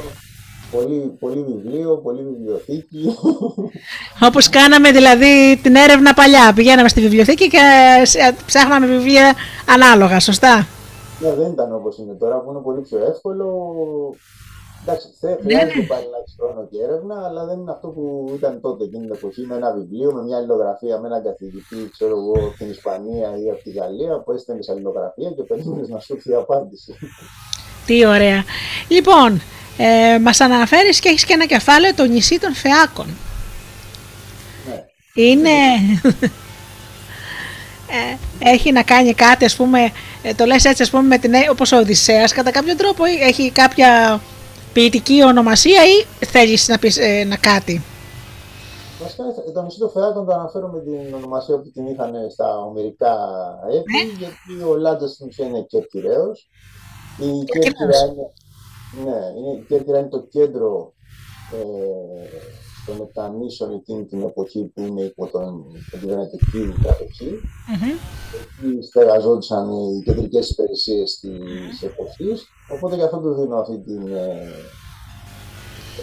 [0.72, 3.16] Πολύ, πολύ βιβλίο, πολύ βιβλιοθήκη.
[4.28, 6.54] Όπως κάναμε δηλαδή την έρευνα παλιά.
[6.56, 7.58] Πηγαίναμε στη βιβλιοθήκη και
[8.18, 9.34] ε, ψάχναμε βιβλία
[9.66, 10.68] ανάλογα, σωστά;
[11.22, 13.48] Ναι, δεν ήταν όπως είναι τώρα που είναι πολύ πιο εύκολο.
[14.82, 15.86] Εντάξει, ναι, χρειάζεται ναι.
[15.86, 19.16] πάλι να έχεις χρόνο και έρευνα, αλλά δεν είναι αυτό που ήταν τότε εκείνη την
[19.16, 23.30] εποχή με ένα βιβλίο, με μια αλληλογραφία, με έναν καθηγητή, ξέρω εγώ, από την Ισπανία
[23.44, 26.94] ή από τη Γαλλία, που έστελνες αλληλογραφία και περίμενε να σου έρθει η απάντηση.
[27.86, 28.44] Τι ωραία.
[28.88, 29.42] Λοιπόν,
[29.78, 33.08] ε, μας αναφέρεις και έχεις και ένα κεφάλαιο το νησί των Φεάκων.
[34.68, 34.86] Ναι.
[35.14, 35.50] Είναι...
[37.92, 38.18] ε,
[38.52, 41.72] έχει να κάνει κάτι, ας πούμε, ε, το λες έτσι ας πούμε με την, όπως
[41.72, 44.22] ο Οδυσσέας κατά κάποιο τρόπο έχει κάποια
[44.74, 47.84] ποιητική ονομασία ή θέλεις να πεις ε, να κάτι;
[49.02, 49.24] Βασικά
[49.54, 53.16] το νησί των Φεάτων το αναφέρω με την ονομασία που την είχαν στα ομερικά
[53.68, 54.18] έθνη, ναι.
[54.18, 56.50] γιατί ο Λάτζας στην ουσία είναι Κέρκυραίος.
[57.20, 58.26] Η Κέρκυρα είναι,
[59.04, 59.20] ναι,
[59.60, 60.94] η Κέρκυρα είναι το κέντρο
[61.52, 67.32] ε, των Επτανήσων εκείνη την εποχή που είναι υπό τον, την Βενετική κατοχή.
[67.42, 67.96] Mm-hmm.
[68.42, 74.48] Εκεί στεγαζόντουσαν οι κεντρικές υπηρεσίες της εποχής, οπότε γι' αυτό του δίνω αυτή την, ε,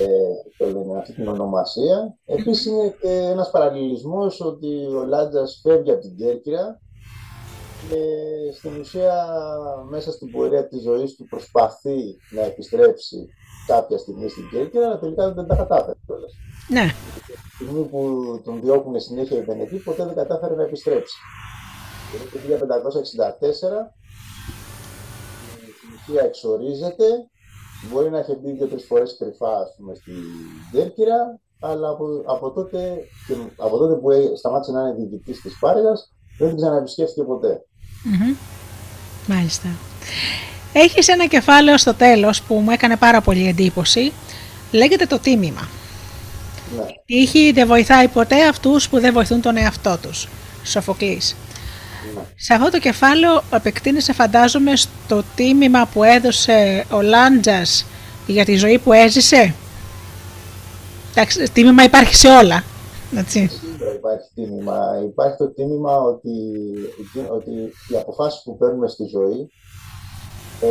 [0.01, 2.17] ε, αυτή την ονομασία.
[2.25, 6.81] Επίσης είναι και ένας παραλληλισμός ότι ο Λάτζας φεύγει από την Κέρκυρα
[7.91, 8.03] και
[8.53, 9.27] στην ουσία
[9.91, 13.29] μέσα στην πορεία της ζωής του προσπαθεί να επιστρέψει
[13.67, 16.33] κάποια στιγμή στην Κέρκυρα, αλλά τελικά δεν τα κατάφερε κιόλας.
[16.69, 16.95] Ναι.
[17.27, 18.01] Τη στιγμή που
[18.45, 21.17] τον διώκουν συνέχεια οι Βενετοί, ποτέ δεν κατάφερε να επιστρέψει.
[22.33, 22.49] το 1564
[25.77, 27.07] στην ουσία εξορίζεται,
[27.91, 30.15] μπορεί να έχει μπει δύο-τρεις φορές κρυφά ας πούμε, στην
[30.73, 32.79] Κέρκυρα, αλλά από, από, τότε,
[33.57, 35.93] από τότε που σταμάτησε να είναι διοικητής της Πάργα,
[36.39, 37.63] δεν την ξαναεπισκέφθηκε ποτέ.
[38.05, 38.37] Mm-hmm.
[39.27, 39.69] Μάλιστα.
[40.73, 44.13] Έχεις ένα κεφάλαιο στο τέλος που μου έκανε πάρα πολύ εντύπωση.
[44.73, 45.69] Λέγεται το τίμημα.
[46.77, 46.83] Ναι.
[46.83, 50.29] Η τύχη δεν βοηθάει ποτέ αυτούς που δεν βοηθούν τον εαυτό τους.
[50.65, 51.37] Σοφοκλής.
[52.15, 52.21] Ναι.
[52.37, 57.87] Σε αυτό το κεφάλαιο επεκτείνεσαι φαντάζομαι στο τίμημα που έδωσε ο Λάντζας
[58.27, 59.55] για τη ζωή που έζησε.
[61.11, 62.63] Εντάξει, τίμημα υπάρχει σε όλα.
[63.17, 63.51] Έτσι.
[63.61, 64.79] Σίγουρα υπάρχει τίμημα.
[65.05, 66.33] Υπάρχει το τίμημα ότι,
[67.31, 67.51] ότι
[67.89, 69.51] οι αποφάσεις που παίρνουμε στη ζωή,
[70.61, 70.71] ε,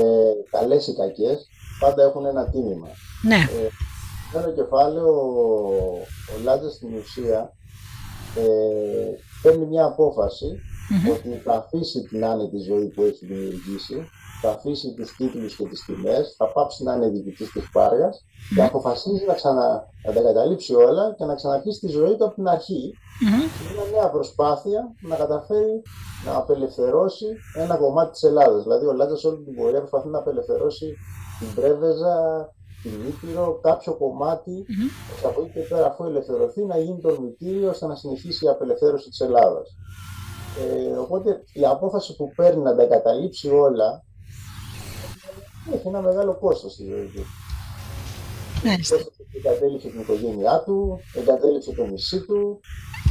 [0.52, 1.48] καλές ή κακές,
[1.80, 2.88] πάντα έχουν ένα τίμημα.
[3.22, 3.36] Ναι.
[3.36, 3.68] Ε,
[4.34, 5.10] ένα κεφάλαιο,
[6.34, 7.52] ο Λάτζας στην ουσία
[8.36, 9.12] ε,
[9.42, 10.60] παίρνει μια αποφαση
[11.14, 14.10] ότι θα αφήσει την άνετη ζωή που έχει δημιουργήσει,
[14.42, 18.64] θα αφήσει τους τίτλους και τις τιμές, θα πάψει να είναι διοικητής της Πάργας και
[18.64, 22.48] αποφασίζει να, ξανα, να τα καταλήψει όλα και να ξαναρχίσει τη ζωή του από την
[22.48, 23.74] αρχή mm-hmm.
[23.74, 25.82] μια νέα προσπάθεια να καταφέρει
[26.26, 28.64] να απελευθερώσει ένα κομμάτι της Ελλάδας.
[28.64, 30.94] Δηλαδή ο Λάτζας όλη την πορεία προσπαθεί να απελευθερώσει
[31.40, 32.16] την Πρέβεζα,
[32.90, 35.26] την Ήπειρο, κάποιο κομμάτι mm-hmm.
[35.26, 39.10] από εκεί και πέρα αφού ελευθερωθεί να γίνει το ορμητήριο ώστε να συνεχίσει η απελευθέρωση
[39.10, 39.68] της Ελλάδας.
[40.60, 44.04] Ε, οπότε η απόφαση που παίρνει να τα εγκαταλείψει όλα
[45.74, 47.24] έχει ένα μεγάλο κόστος στη ζωή του.
[49.38, 52.60] Εγκατέλειψε την οικογένειά του, εγκατέλειψε το νησί του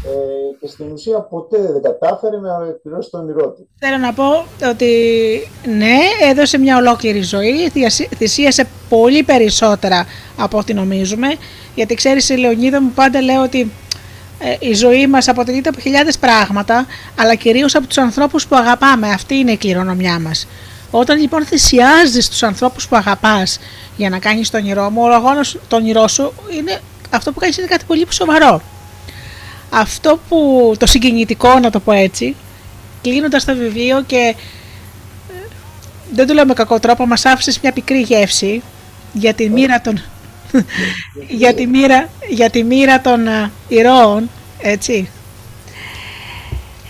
[0.06, 3.68] ε, και στην ουσία ποτέ δεν κατάφερε να εκπληρώσει το όνειρό του.
[3.78, 4.90] Θέλω να πω ότι
[5.76, 5.98] ναι,
[6.30, 7.72] έδωσε μια ολόκληρη ζωή,
[8.16, 11.28] θυσίασε πολύ περισσότερα από ό,τι νομίζουμε,
[11.74, 13.72] γιατί ξέρεις η Λεωνίδα μου πάντα λέω ότι
[14.38, 16.86] ε, η ζωή μας αποτελείται από χιλιάδες πράγματα,
[17.18, 19.08] αλλά κυρίως από τους ανθρώπους που αγαπάμε.
[19.08, 20.46] Αυτή είναι η κληρονομιά μας.
[20.90, 23.58] Όταν λοιπόν θυσιάζεις τους ανθρώπους που αγαπάς
[23.96, 27.58] για να κάνεις τον όνειρό μου, ο αγώνας το όνειρό σου είναι αυτό που κάνεις
[27.58, 28.60] είναι κάτι πολύ σοβαρό.
[29.70, 32.36] Αυτό που το συγκινητικό να το πω έτσι,
[33.02, 34.34] κλείνοντας το βιβλίο και
[35.28, 35.46] ε,
[36.12, 38.62] δεν το λέω με κακό τρόπο, μας άφησε μια πικρή γεύση
[39.12, 40.02] για τη μοίρα των,
[41.40, 45.08] για τη μοίρα, για τη μοίρα των uh, ηρώων, έτσι.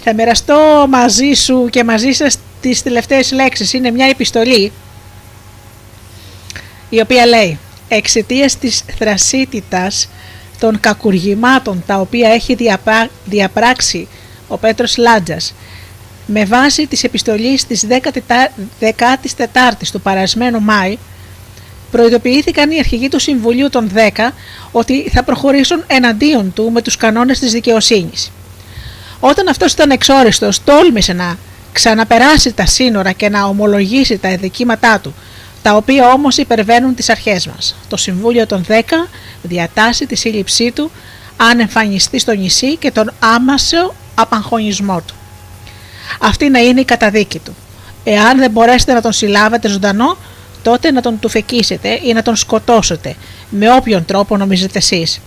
[0.03, 3.73] Θα μοιραστώ μαζί σου και μαζί σας τις τελευταίες λέξεις.
[3.73, 4.73] Είναι μια επιστολή
[6.89, 7.59] η οποία λέει
[7.89, 10.09] «Εξαιτίας της θρασίτητας
[10.59, 12.57] των κακουργημάτων τα οποία έχει
[13.25, 14.09] διαπράξει
[14.49, 15.55] ο Πέτρος Λάντζας
[16.27, 17.87] με βάση της επιστολής της
[18.81, 20.99] 14ης του παρασμένου Μάη
[21.91, 24.31] προειδοποιήθηκαν οι αρχηγοί του Συμβουλίου των 10
[24.73, 28.31] ότι θα προχωρήσουν εναντίον του με τους κανόνες της δικαιοσύνης.
[29.21, 31.37] Όταν αυτός ήταν εξόριστος, τόλμησε να
[31.73, 35.15] ξαναπεράσει τα σύνορα και να ομολογήσει τα εδικήματά του,
[35.67, 37.77] τα οποία όμως υπερβαίνουν τις αρχές μας.
[37.89, 38.83] Το Συμβούλιο των 10
[39.43, 40.91] διατάσσει τη σύλληψή του
[41.37, 45.15] αν εμφανιστεί στο νησί και τον άμασο απαγχωνισμό του.
[46.21, 47.57] Αυτή να είναι η καταδίκη του.
[48.05, 50.17] Εάν δεν μπορέσετε να τον συλλάβετε ζωντανό,
[50.63, 53.17] τότε να τον τουφεκίσετε ή να τον σκοτώσετε,
[53.51, 55.21] με όποιον τρόπο νομίζετε εσείς.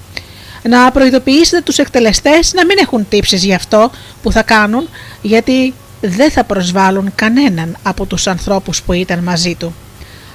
[0.64, 4.90] Να προειδοποιήσετε τους εκτελεστές να μην έχουν τύψεις γι' αυτό που θα κάνουν,
[5.22, 9.74] γιατί δεν θα προσβάλλουν κανέναν από τους ανθρώπους που ήταν μαζί του.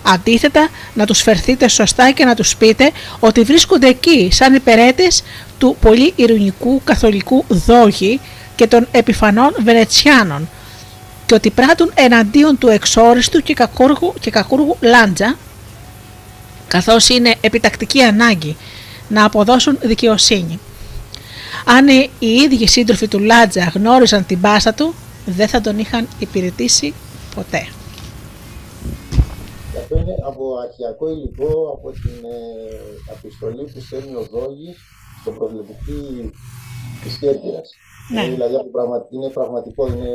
[0.07, 2.91] Αντίθετα, να τους φερθείτε σωστά και να τους πείτε
[3.21, 5.23] ότι βρίσκονται εκεί σαν υπερέτες
[5.59, 8.21] του πολύ ειρηνικού καθολικού δόγη
[8.57, 10.49] και των επιφανών Βενετσιάνων
[11.27, 15.37] και ότι πράττουν εναντίον του εξόριστου και κακούργου, και κακούργου Λάντζα
[16.69, 18.57] καθώς είναι επιτακτική ανάγκη
[19.09, 20.59] να αποδώσουν δικαιοσύνη.
[21.65, 21.89] Αν
[22.19, 24.95] οι ίδιοι σύντροφοι του Λάντζα γνώριζαν την πάσα του,
[25.27, 26.95] δεν θα τον είχαν υπηρετήσει
[27.35, 27.67] ποτέ.
[29.85, 34.77] Αυτό είναι από αρχιακό υλικό, από την ε, που στέλνει ο Δόγης
[35.21, 36.31] στον προβλητική
[37.03, 37.71] της Κέρκυρας.
[38.13, 38.23] Ναι.
[38.25, 38.55] Ε, δηλαδή
[39.11, 40.11] είναι πραγματικό, είναι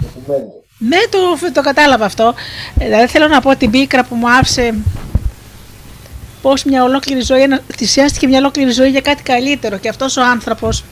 [0.00, 0.62] ντοκουμέντο.
[0.78, 2.34] Ναι, το, το κατάλαβα αυτό.
[2.78, 4.74] Ε, δηλαδή θέλω να πω την πίκρα που μου άφησε
[6.42, 10.84] πώς μια ολόκληρη ζωή, θυσιάστηκε μια ολόκληρη ζωή για κάτι καλύτερο και αυτός ο άνθρωπος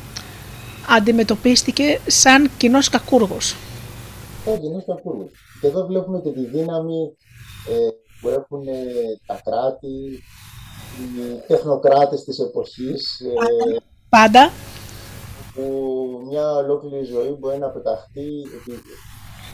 [0.88, 3.56] αντιμετωπίστηκε σαν κοινός κακούργος.
[4.44, 5.30] Σαν κοινός κακούργος.
[5.60, 7.33] Και εδώ βλέπουμε και τη δύναμη ε,
[8.20, 8.82] που έχουν ε,
[9.26, 10.22] τα κράτη,
[10.98, 13.20] οι τεχνοκράτες της εποχής.
[13.20, 13.76] Ε,
[14.08, 14.50] Πάντα.
[15.54, 15.64] Που
[16.28, 18.28] μια ολόκληρη ζωή μπορεί να πεταχτεί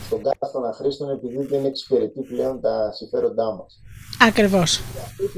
[0.07, 3.81] στον κάστονα αχρήστων επειδή δεν εξυπηρετεί πλέον τα συμφέροντά μας.
[4.29, 4.81] Ακριβώς.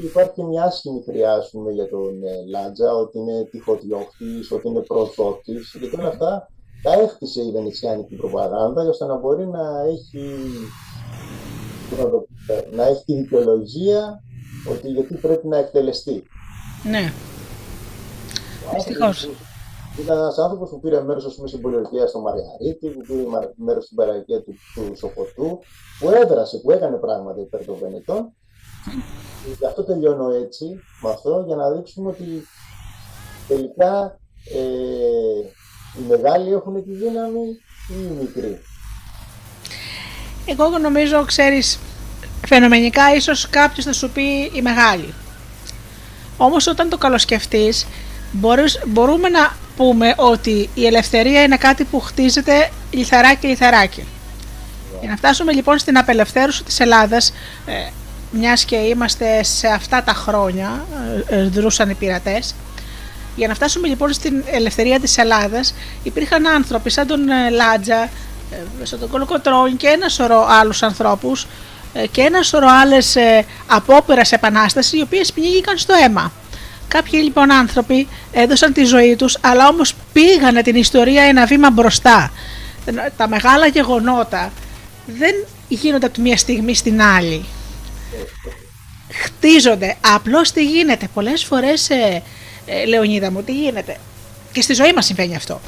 [0.03, 5.51] Υπάρχει μια άσχημη χρειά για τον ε, Λάτζα, ότι είναι τυχοδιώκτης, ότι είναι προδότη.
[5.79, 6.49] Γιατί όλα αυτά
[6.83, 10.23] τα έχτισε η βενετσιάνικη προπαγάνδα ώστε να μπορεί να έχει,
[12.71, 14.23] να, έχει τη δικαιολογία
[14.71, 16.23] ότι γιατί πρέπει να εκτελεστεί.
[16.83, 17.13] Ναι.
[18.73, 19.13] Δυστυχώ.
[19.99, 23.23] Ήταν ένας άνθρωπος που πήρε μέρος στην πολιορκία στο Μαριαρίτη, που πήρε
[23.55, 25.59] μέρος στην παραγωγή του, του Σοκοτού,
[25.99, 28.33] που έδρασε, που έκανε πράγματα υπέρ των Βενετών
[29.59, 30.65] Γι' αυτό τελειώνω έτσι,
[31.01, 32.25] με αυτό, για να δείξουμε ότι
[33.47, 34.19] τελικά
[34.53, 35.39] ε,
[35.99, 37.45] οι μεγάλοι έχουν τη δύναμη
[37.89, 38.61] ή οι μικροί.
[40.45, 41.79] Εγώ νομίζω, ξέρεις,
[42.47, 45.13] φαινομενικά ίσως κάποιος θα σου πει οι μεγάλοι.
[46.37, 47.87] Όμως όταν το καλοσκεφτείς,
[48.85, 54.03] μπορούμε να πούμε ότι η ελευθερία είναι κάτι που χτίζεται λιθαράκι λιθαράκι.
[54.99, 57.33] Για να φτάσουμε λοιπόν στην απελευθέρωση της Ελλάδας,
[57.65, 57.73] ε,
[58.31, 60.85] μιας και είμαστε σε αυτά τα χρόνια,
[61.29, 62.55] ε, ε, δρούσαν οι πειρατές,
[63.35, 68.09] για να φτάσουμε λοιπόν στην ελευθερία της Ελλάδας υπήρχαν άνθρωποι σαν τον ε, Λάτζα,
[68.83, 71.47] σαν τον Κολοκοτρόνη και ένα σωρό άλλους ανθρώπους
[72.11, 73.17] και ένα σωρό άλλες
[73.67, 76.31] απόπειρας επανάστασης οι οποίες πνίγηκαν στο αίμα.
[76.87, 82.31] Κάποιοι λοιπόν άνθρωποι έδωσαν τη ζωή τους αλλά όμως πήγανε την ιστορία ένα βήμα μπροστά.
[83.17, 84.51] Τα μεγάλα γεγονότα
[85.05, 85.33] δεν
[85.67, 87.45] γίνονται από τη μία στιγμή στην άλλη.
[89.09, 89.95] χτίζονται.
[90.15, 91.07] Απλώς τι γίνεται.
[91.13, 92.23] Πολλές φορές, ε,
[92.65, 93.97] ε, Λεωνίδα μου, τι γίνεται.
[94.51, 95.61] Και στη ζωή μας συμβαίνει αυτό.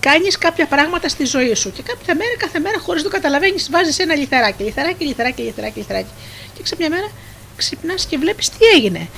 [0.00, 3.98] Κάνεις κάποια πράγματα στη ζωή σου και κάποια μέρα, κάθε μέρα χωρίς το καταλαβαίνεις, βάζεις
[3.98, 6.10] ένα λιθαράκι, λιθαράκι, λιθαράκι, λιθαράκι, λιθαράκι.
[6.54, 7.10] Και ξε μια μέρα
[7.56, 9.08] ξυπνάς και βλέπεις τι έγινε.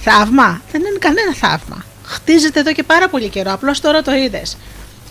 [0.00, 0.62] Θαύμα.
[0.72, 1.84] Δεν είναι κανένα θαύμα.
[2.04, 3.52] Χτίζεται εδώ και πάρα πολύ καιρό.
[3.52, 4.56] Απλώς τώρα το είδες.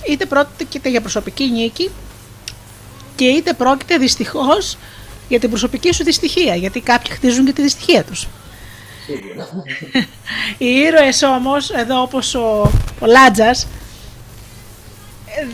[0.10, 1.90] Είτε πρόκειται για προσωπική νίκη
[3.16, 4.78] και είτε πρόκειται δυστυχώς
[5.30, 8.28] για την προσωπική σου δυστυχία, γιατί κάποιοι χτίζουν και τη δυστυχία τους.
[10.58, 13.68] Οι ήρωες όμως, εδώ όπως ο, ο Λάτζας,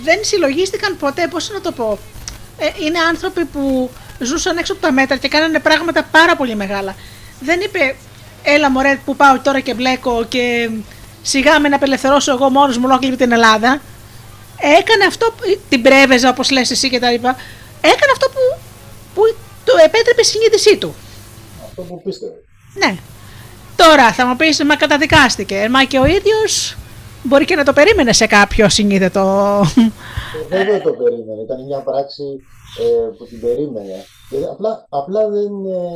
[0.03, 1.99] δεν συλλογίστηκαν ποτέ, πώς να το πω,
[2.57, 6.95] ε, είναι άνθρωποι που ζούσαν έξω από τα μέτρα και κάνανε πράγματα πάρα πολύ μεγάλα.
[7.39, 7.95] Δεν είπε,
[8.43, 10.69] έλα μωρέ που πάω τώρα και μπλέκω και
[11.21, 13.81] σιγά με να απελευθερώσω εγώ μόνος μου ολόκληρη την Ελλάδα.
[14.79, 15.33] Έκανε αυτό,
[15.69, 17.35] την πρέβεζα όπως λες εσύ και τα λοιπά,
[17.81, 18.59] έκανε αυτό που,
[19.13, 19.21] που
[19.63, 20.95] το επέτρεπε η συνείδησή του.
[21.65, 22.33] Αυτό που πίστευε.
[22.73, 22.95] Ναι.
[23.75, 25.67] Τώρα θα μου πεις, μα καταδικάστηκε.
[25.69, 26.77] Μα και ο ίδιος
[27.23, 29.62] μπορεί και να το περίμενε σε κάποιο συνείδητο.
[30.49, 31.41] Ε, δεν το περίμενε.
[31.41, 32.23] Ήταν μια πράξη
[32.80, 34.06] ε, που την περίμενε.
[34.51, 35.88] απλά, απλά δεν ε,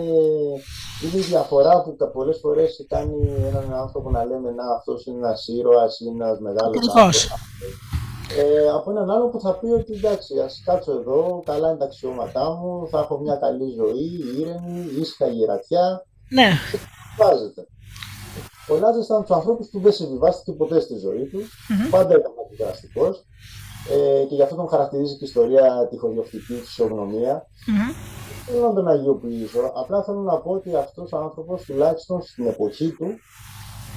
[1.03, 5.47] είναι η διαφορά που πολλές φορές κάνει έναν άνθρωπο να λέμε να αυτός είναι ένας
[5.47, 7.29] ήρωας ή ένας μεγάλος άνθρωπος
[8.37, 11.85] ε, από έναν άλλο που θα πει ότι εντάξει, ας κάτσω εδώ, καλά είναι τα
[11.85, 16.05] αξιώματά μου, θα έχω μια καλή ζωή, ήρεμη, ήσυχα γερατιά.
[16.29, 16.49] Ναι.
[17.17, 17.67] Βάζεται.
[18.71, 21.89] Ο Λάζα ήταν τους ανθρώπους που δεν συμβιβάστηκε ποτέ στη ζωή τους, mm-hmm.
[21.89, 23.05] πάντα ήταν αντιδραστικό
[23.91, 27.41] ε, και γι' αυτό τον χαρακτηρίζει και η ιστορία τη χωριοφτική φυσιογνωμία.
[27.41, 27.93] Mm-hmm.
[28.45, 32.45] Δεν θέλω να τον αγιοποιήσω, απλά θέλω να πω ότι αυτός ο άνθρωπος τουλάχιστον στην
[32.47, 33.07] εποχή του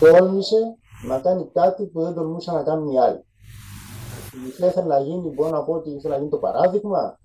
[0.00, 3.24] τόλμησε να κάνει κάτι που δεν τολμούσαν να κάνουν οι άλλοι
[4.58, 7.18] ήθελε να γίνει, μπορώ να πω ότι ήθελε να γίνει το παράδειγμα,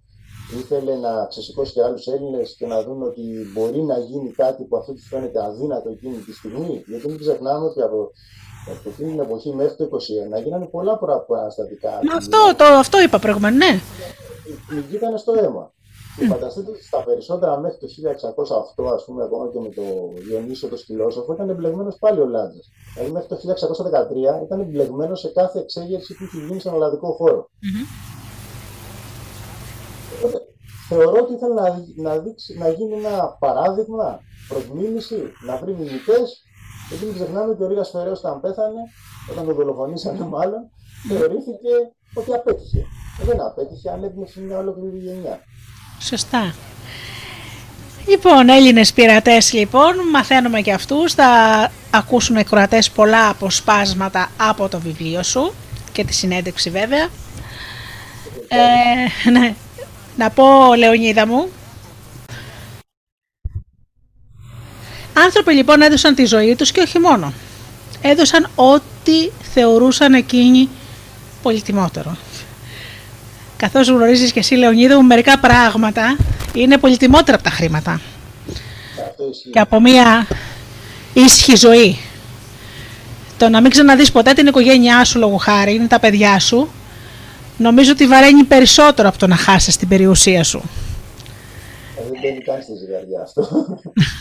[0.57, 3.21] ήθελε να ξεσηκώσει και άλλους Έλληνες και να δουν ότι
[3.53, 6.83] μπορεί να γίνει κάτι που αυτό τους φαίνεται αδύνατο εκείνη τη στιγμή.
[6.87, 8.11] Γιατί μην ξεχνάμε ότι από,
[8.69, 9.89] από εκείνη την εποχή μέχρι το
[10.39, 11.99] 1921 γίνανε πολλά προαναστατικά.
[12.15, 13.81] Αυτό, το, αυτό είπα προηγουμένως, ναι.
[14.87, 15.71] Βγήκανε στο αίμα.
[16.17, 17.87] Και φανταστείτε ότι στα περισσότερα μέχρι το
[18.83, 19.83] 1608, ας πούμε, ακόμα και με το
[20.27, 22.59] Διονύσιο το Σκυλόσοφο, ήταν εμπλεγμένος πάλι ο Λάτζα.
[22.93, 23.37] Δηλαδή μέχρι το
[24.41, 27.49] 1613 ήταν εμπλεγμένος σε κάθε εξέγερση που είχε γίνει στον ελλαδικό χώρο.
[30.89, 36.19] Θεωρώ ότι ήθελε να, να, δείξει, να γίνει ένα παράδειγμα προ μίμηση, να βρει μιμητέ.
[36.89, 38.81] Γιατί μην ξεχνάμε ότι ο Ρίγας Φεραίος, όταν πέθανε,
[39.31, 40.61] όταν τον δολοφονήσανε μάλλον,
[41.07, 41.73] θεωρήθηκε
[42.13, 42.85] ότι απέτυχε.
[43.25, 45.39] Δεν απέτυχε, ανέπνευσε μια ολόκληρη γενιά.
[45.99, 46.53] Σωστά.
[48.07, 51.13] Λοιπόν, Έλληνες πειρατές, λοιπόν, μαθαίνουμε και αυτούς.
[51.13, 51.27] Θα
[51.91, 52.45] ακούσουν οι
[52.95, 55.53] πολλά αποσπάσματα από το βιβλίο σου
[55.91, 57.07] και τη συνέντευξη βέβαια.
[58.47, 59.55] Ε, ναι.
[60.19, 61.49] Να πω, Λεωνίδα μου,
[65.13, 67.33] Άνθρωποι λοιπόν έδωσαν τη ζωή τους και όχι μόνο.
[68.01, 70.69] Έδωσαν ό,τι θεωρούσαν εκείνοι
[71.41, 72.17] πολυτιμότερο
[73.57, 76.17] καθώς γνωρίζεις και εσύ Λεωνίδα μου μερικά πράγματα
[76.53, 78.01] είναι πολυτιμότερα από τα χρήματα
[79.51, 80.27] και από μια
[81.13, 81.99] ήσυχη ζωή.
[83.37, 86.69] Το να μην ξαναδείς ποτέ την οικογένειά σου λόγω χάρη, είναι τα παιδιά σου,
[87.59, 90.61] νομίζω ότι βαραίνει περισσότερο από το να χάσεις την περιουσία σου.
[91.97, 93.67] Ε, δεν μπαίνει καν στη ζυγαριά αυτό.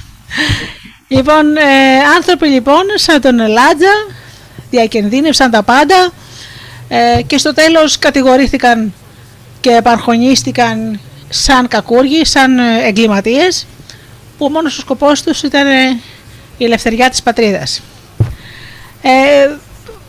[1.17, 3.93] λοιπόν, ε, άνθρωποι λοιπόν σαν τον Ελάτζα
[4.71, 6.13] διακινδύνευσαν τα πάντα
[6.89, 8.93] ε, και στο τέλος κατηγορήθηκαν
[9.61, 13.67] και επαρχονίστηκαν σαν κακούργοι, σαν ε, εγκληματίες
[14.39, 16.01] που μόνος ο σκοπός τους ήταν ε,
[16.59, 17.83] η ελευθεριά της πατρίδας.
[19.03, 19.51] Ε,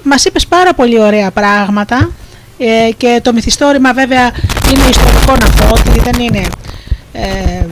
[0.03, 2.11] μας είπες πάρα πολύ ωραία πράγματα
[2.59, 4.31] ε, και το μυθιστόρημα βέβαια
[4.73, 6.47] είναι ιστορικό να πω ότι δεν είναι
[7.11, 7.65] ε,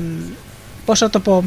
[0.86, 1.43] πώς θα το πω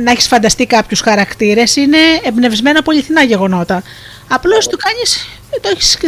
[0.00, 3.82] να έχεις φανταστεί κάποιους χαρακτήρες είναι εμπνευσμένα από αληθινά γεγονότα
[4.28, 5.28] απλώς το κάνεις
[5.60, 5.98] το έχεις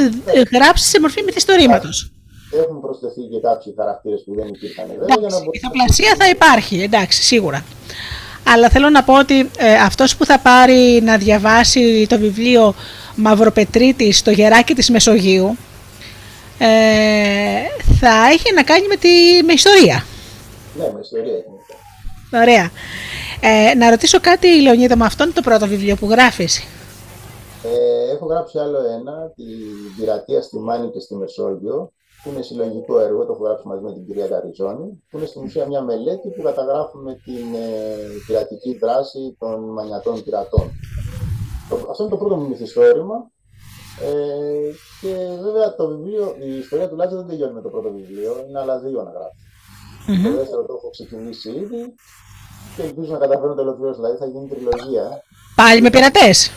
[0.52, 2.10] γράψει σε μορφή μυθιστορήματος
[2.50, 4.86] έχουν προσθεθεί και κάποιοι χαρακτήρες που δεν υπήρχαν.
[4.90, 7.64] Εντάξει, η ηθοπλασία θα υπάρχει, εντάξει, σίγουρα.
[8.52, 12.74] Αλλά θέλω να πω ότι ε, αυτός που θα πάρει να διαβάσει το βιβλίο
[13.14, 15.56] Μαυροπετρίτης, το γεράκι της Μεσογείου,
[16.58, 16.66] ε,
[18.00, 19.08] θα έχει να κάνει με, τη,
[19.44, 20.04] με ιστορία.
[20.78, 21.44] Ναι, με ιστορία έχει.
[22.32, 22.70] Ωραία.
[23.40, 26.58] Ε, να ρωτήσω κάτι, Λεωνίδα, με αυτό είναι το πρώτο βιβλίο που γράφεις.
[27.62, 31.92] Ε, έχω γράψει άλλο ένα, την πειρατεία στη Μάνη και στη Μεσόγειο,
[32.26, 35.42] που είναι συλλογικό έργο, το έχω γράψει μαζί με την κυρία Καριζόνη, που είναι στην
[35.42, 37.70] ουσία μια μελέτη που καταγράφουμε την ε,
[38.26, 40.70] πειρατική δράση των μανιατών πειρατών.
[41.90, 43.30] Αυτό είναι το πρώτο μου μυθιστόρημα.
[44.08, 44.70] Ε,
[45.00, 45.12] και
[45.42, 48.78] βέβαια το βιβλίο, η ιστορία του Λάτζα δεν τελειώνει με το πρώτο βιβλίο, είναι άλλα
[48.78, 49.42] δύο να γράψει.
[50.08, 50.30] Mm-hmm.
[50.30, 51.94] Το δεύτερο το έχω ξεκινήσει ήδη
[52.76, 54.00] και ελπίζω να καταφέρω να το ολοκληρώσω.
[54.00, 55.22] Δηλαδή θα γίνει τριλογία.
[55.56, 56.50] Πάλι με πειρατές;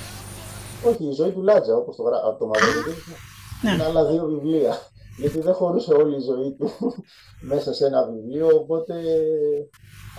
[0.90, 2.36] Όχι, η ζωή του Λάτζα, όπως το, γρα...
[2.40, 3.14] το Μαυροβουτίδη.
[3.62, 3.72] Ναι.
[3.72, 4.78] Είναι άλλα δύο βιβλία.
[5.20, 6.70] Γιατί δεν χωρούσε όλη η ζωή του
[7.52, 8.94] μέσα σε ένα βιβλίο, οπότε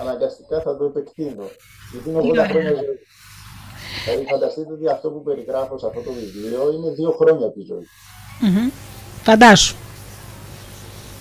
[0.01, 1.45] αναγκαστικά θα το επεκτείνω.
[1.93, 2.99] Γιατί είναι 80 χρόνια ζωή.
[4.05, 7.65] Δηλαδή φανταστείτε ότι αυτό που περιγράφω σε αυτό το βιβλίο είναι δύο χρόνια από τη
[7.65, 7.87] ζωή.
[8.43, 8.73] Mm-hmm.
[9.23, 9.75] Φαντάσου.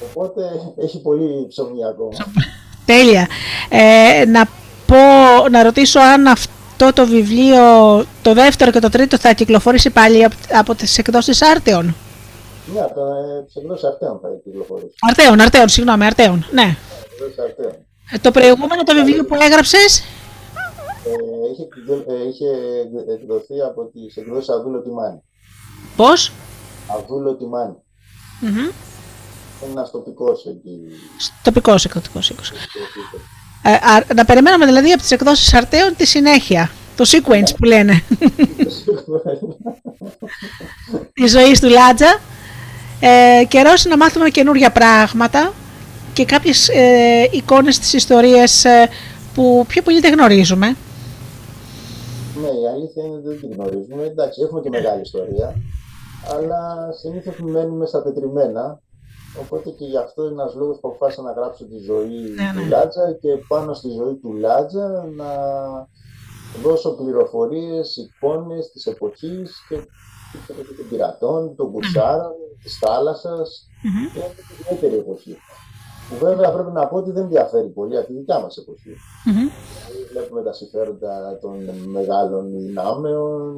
[0.09, 0.41] Οπότε
[0.77, 2.17] έχει πολύ ψωμί ακόμα.
[2.85, 3.27] Τέλεια.
[3.69, 4.45] Ε, να
[4.85, 7.61] πω, να ρωτήσω αν αυτό το βιβλίο,
[8.21, 11.95] το δεύτερο και το τρίτο θα κυκλοφορήσει πάλι από, από τις εκδόσεις Άρτεων.
[12.73, 14.95] Ναι, από ε, τις εκδόσεις Αρτέων θα κυκλοφορήσει.
[14.99, 16.77] Αρτέων, Αρτέων, συγγνώμη, Αρτέων, ναι.
[18.11, 21.11] Ε, το προηγούμενο το βιβλίο που έγραψες; Ε,
[21.51, 21.67] είχε,
[22.07, 22.49] ε, είχε
[23.13, 25.21] εκδοθεί από τις εκδόσεις Αδούλο Τιμάνη.
[25.95, 26.31] Πώς;
[26.97, 27.75] Αδούλο Τιμάνη.
[28.41, 28.73] Mm-hmm.
[29.71, 30.79] Ένας τοπικός εκεί.
[31.43, 32.51] Τοπικός εκδοτικός οίκος.
[33.63, 36.71] Ε, να περιμένουμε δηλαδή από τις εκδόσεις Αρτέων τη συνέχεια.
[36.95, 38.03] Το sequence που λένε.
[41.13, 42.19] Τη ζωή του Λάτζα.
[42.99, 45.53] Ε, Καιρό να μάθουμε καινούργια πράγματα
[46.13, 48.89] και κάποιες ε, εικόνες της ιστορίας ε,
[49.33, 50.67] που πιο πολύ δεν γνωρίζουμε.
[52.41, 54.03] Ναι, η αλήθεια είναι ότι δεν την γνωρίζουμε.
[54.03, 55.55] Εντάξει, έχουμε και μεγάλη ιστορία.
[56.35, 58.81] Αλλά συνήθως μένουμε στα πετριμένα
[59.37, 62.59] Οπότε και γι' αυτό είναι ένας λόγος που αποφάσισα να γράψω τη ζωή ναι, του
[62.59, 62.67] ναι.
[62.67, 65.31] Λάτζα και πάνω στη ζωή του Λάτζα να
[66.63, 69.75] δώσω πληροφορίες, εικόνες της εποχής και
[70.47, 72.31] των πειρατών, των κουρσάρων,
[72.63, 74.13] της θάλασσας mm-hmm.
[74.13, 75.37] και την ιδιαίτερη εποχή.
[76.09, 78.93] Που βέβαια πρέπει να πω ότι δεν διαφέρει πολύ από τη δικιά μας εποχή.
[79.25, 79.51] Mm-hmm.
[80.11, 81.55] Βλέπουμε τα συμφέροντα των
[81.89, 83.55] μεγάλων δυνάμεων,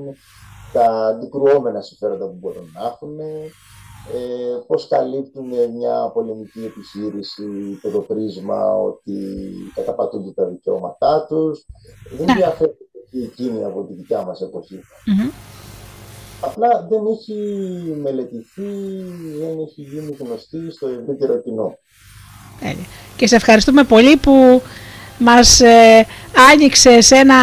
[0.74, 8.74] τα αντικρουόμενα συμφέροντα που μπορούν να έχουν, ε, πώς καλύπτουν μια πολεμική επιχείρηση το πρίσμα
[8.74, 9.16] ότι
[9.74, 11.66] καταπατούνται τα δικαιώματά τους.
[12.18, 12.34] Δεν ναι.
[12.34, 12.78] διαφέρει
[13.24, 14.80] εκείνη από τη δικιά μας εποχή.
[16.42, 17.34] Απλά δεν έχει
[18.02, 18.72] μελετηθεί,
[19.40, 21.78] δεν έχει γίνει γνωστή στο ευρύτερο κοινό.
[23.16, 24.62] Και σε ευχαριστούμε πολύ που
[25.18, 26.06] μας ε,
[26.52, 27.36] άνοιξε σε ένα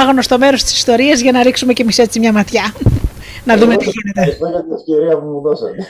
[0.00, 2.74] άγνωστο μέρος της ιστορίας για να ρίξουμε και εμείς έτσι μια ματιά
[3.48, 4.20] να δούμε τι γίνεται.
[4.20, 5.86] Ευχαριστώ για την ευκαιρία που μου δώσατε.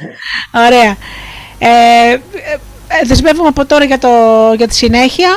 [0.67, 0.97] Ωραία.
[1.59, 4.09] Ε, ε, δεσμεύουμε από τώρα για, το,
[4.57, 5.29] για τη συνέχεια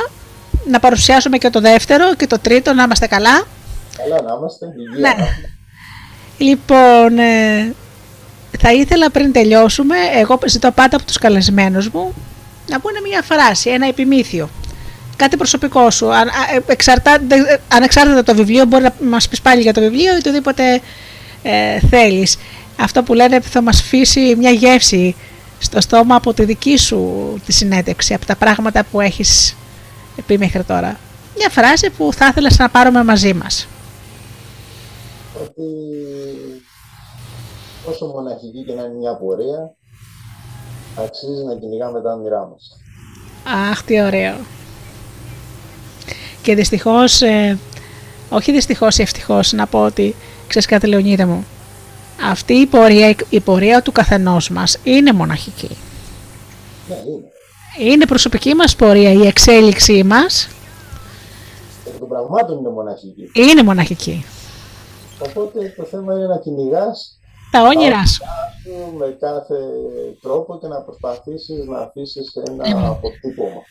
[0.66, 3.46] να παρουσιάσουμε και το δεύτερο και το τρίτο, να είμαστε καλά.
[3.96, 5.14] Καλά να είμαστε, υγεία.
[5.16, 5.26] Ναι.
[6.44, 7.74] Λοιπόν, ε,
[8.58, 12.14] θα ήθελα πριν τελειώσουμε, εγώ ζητώ πάντα από τους καλεσμένους μου
[12.68, 14.48] να πούνε μια φράση, ένα επιμήθειο.
[15.16, 16.14] Κάτι προσωπικό σου.
[16.14, 17.18] Αν, ε, εξαρτά,
[17.68, 20.80] ανεξάρτητα το βιβλίο, μπορεί να μας πεις πάλι για το βιβλίο ή οτιδήποτε
[21.42, 22.38] ε, θέλεις.
[22.80, 25.14] Αυτό που λένε θα μας αφήσει μια γεύση
[25.58, 29.56] στο στόμα από τη δική σου τη συνέντευξη, από τα πράγματα που έχεις
[30.26, 30.98] πει μέχρι τώρα.
[31.36, 33.68] Μια φράση που θα ήθελα να πάρουμε μαζί μας.
[35.42, 35.68] Ότι
[37.88, 39.74] όσο μοναχική και να είναι μια πορεία,
[40.98, 42.80] αξίζει να κυνηγάμε τα όνειρά μας.
[43.70, 44.36] Αχ, τι ωραίο.
[46.42, 47.58] Και δυστυχώς, ε,
[48.30, 50.14] όχι δυστυχώς ή ευτυχώς, να πω ότι
[50.46, 51.46] Ξέρεις κάτι Λεωνίδα μου,
[52.30, 55.76] αυτή η πορεία, η πορεία του καθενός μας είναι μοναχική.
[56.88, 57.90] Ναι, είναι.
[57.90, 60.48] Είναι προσωπική μας πορεία, η εξέλιξή μας.
[61.86, 63.30] Εκ των πραγμάτων είναι μοναχική.
[63.32, 64.24] Είναι μοναχική.
[65.18, 67.18] Οπότε το θέμα είναι να κυνηγάς
[67.54, 68.22] τα όνειρά σου.
[68.98, 69.54] Με κάθε
[70.20, 73.62] τρόπο και να προσπαθήσεις να αφήσεις ένα αποτύπωμα.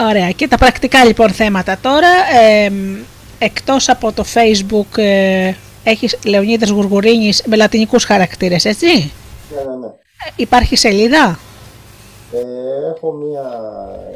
[0.00, 0.30] Ωραία.
[0.30, 2.08] Και τα πρακτικά λοιπόν θέματα τώρα.
[2.40, 2.72] Ε,
[3.38, 5.52] εκτός από το facebook ε,
[5.84, 9.92] έχεις Λεωνίδας Γουργουρίνης με λατινικούς χαρακτήρες, έτσι; Ναι, ναι, ναι.
[10.36, 11.38] Υπάρχει σελίδα;
[12.32, 12.38] Ε,
[12.94, 13.42] έχω μία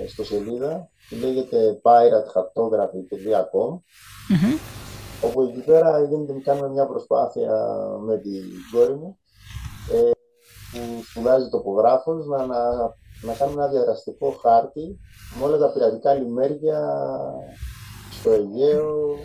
[0.05, 3.71] ιστοσελίδα που λέγεται piratecartography.com
[4.31, 4.59] mm-hmm.
[5.21, 7.53] Όπου εκεί πέρα γίνεται, κάνουμε μια προσπάθεια
[8.07, 9.19] με την κόρη μου
[9.93, 10.11] ε,
[10.73, 12.59] που σπουδάζει τοπογράφος να, να,
[13.23, 14.99] να κάνουμε ένα διαδραστικό χάρτη
[15.39, 16.81] με όλα τα πειρατικά λιμέρια
[18.11, 19.17] στο Αιγαίο,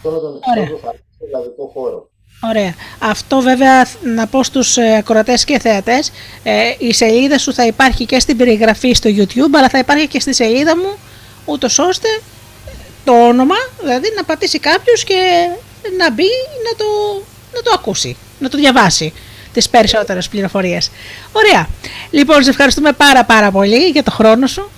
[0.00, 0.40] σε όλο τον
[0.84, 2.08] χάρτη ελλαδικό χώρο.
[2.42, 2.74] Ωραία.
[2.98, 6.10] Αυτό βέβαια να πω στους ε, ακροατές και θεατές,
[6.42, 10.20] ε, η σελίδα σου θα υπάρχει και στην περιγραφή στο YouTube, αλλά θα υπάρχει και
[10.20, 10.98] στη σελίδα μου,
[11.44, 12.08] ούτως ώστε
[13.04, 15.48] το όνομα, δηλαδή να πατήσει κάποιος και
[15.98, 16.28] να μπει
[16.64, 16.84] να το,
[17.54, 19.12] να το ακούσει, να το διαβάσει
[19.52, 20.90] τις περισσότερες πληροφορίες.
[21.32, 21.68] Ωραία.
[22.10, 24.70] Λοιπόν, σε ευχαριστούμε πάρα πάρα πολύ για το χρόνο σου.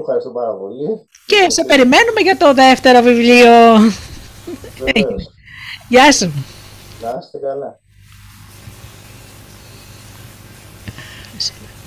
[0.00, 1.08] Ευχαριστώ πάρα πολύ.
[1.26, 3.52] Και σε περιμένουμε για το δεύτερο βιβλίο.
[5.88, 6.32] Γεια σου.
[7.02, 7.78] Να είστε καλά.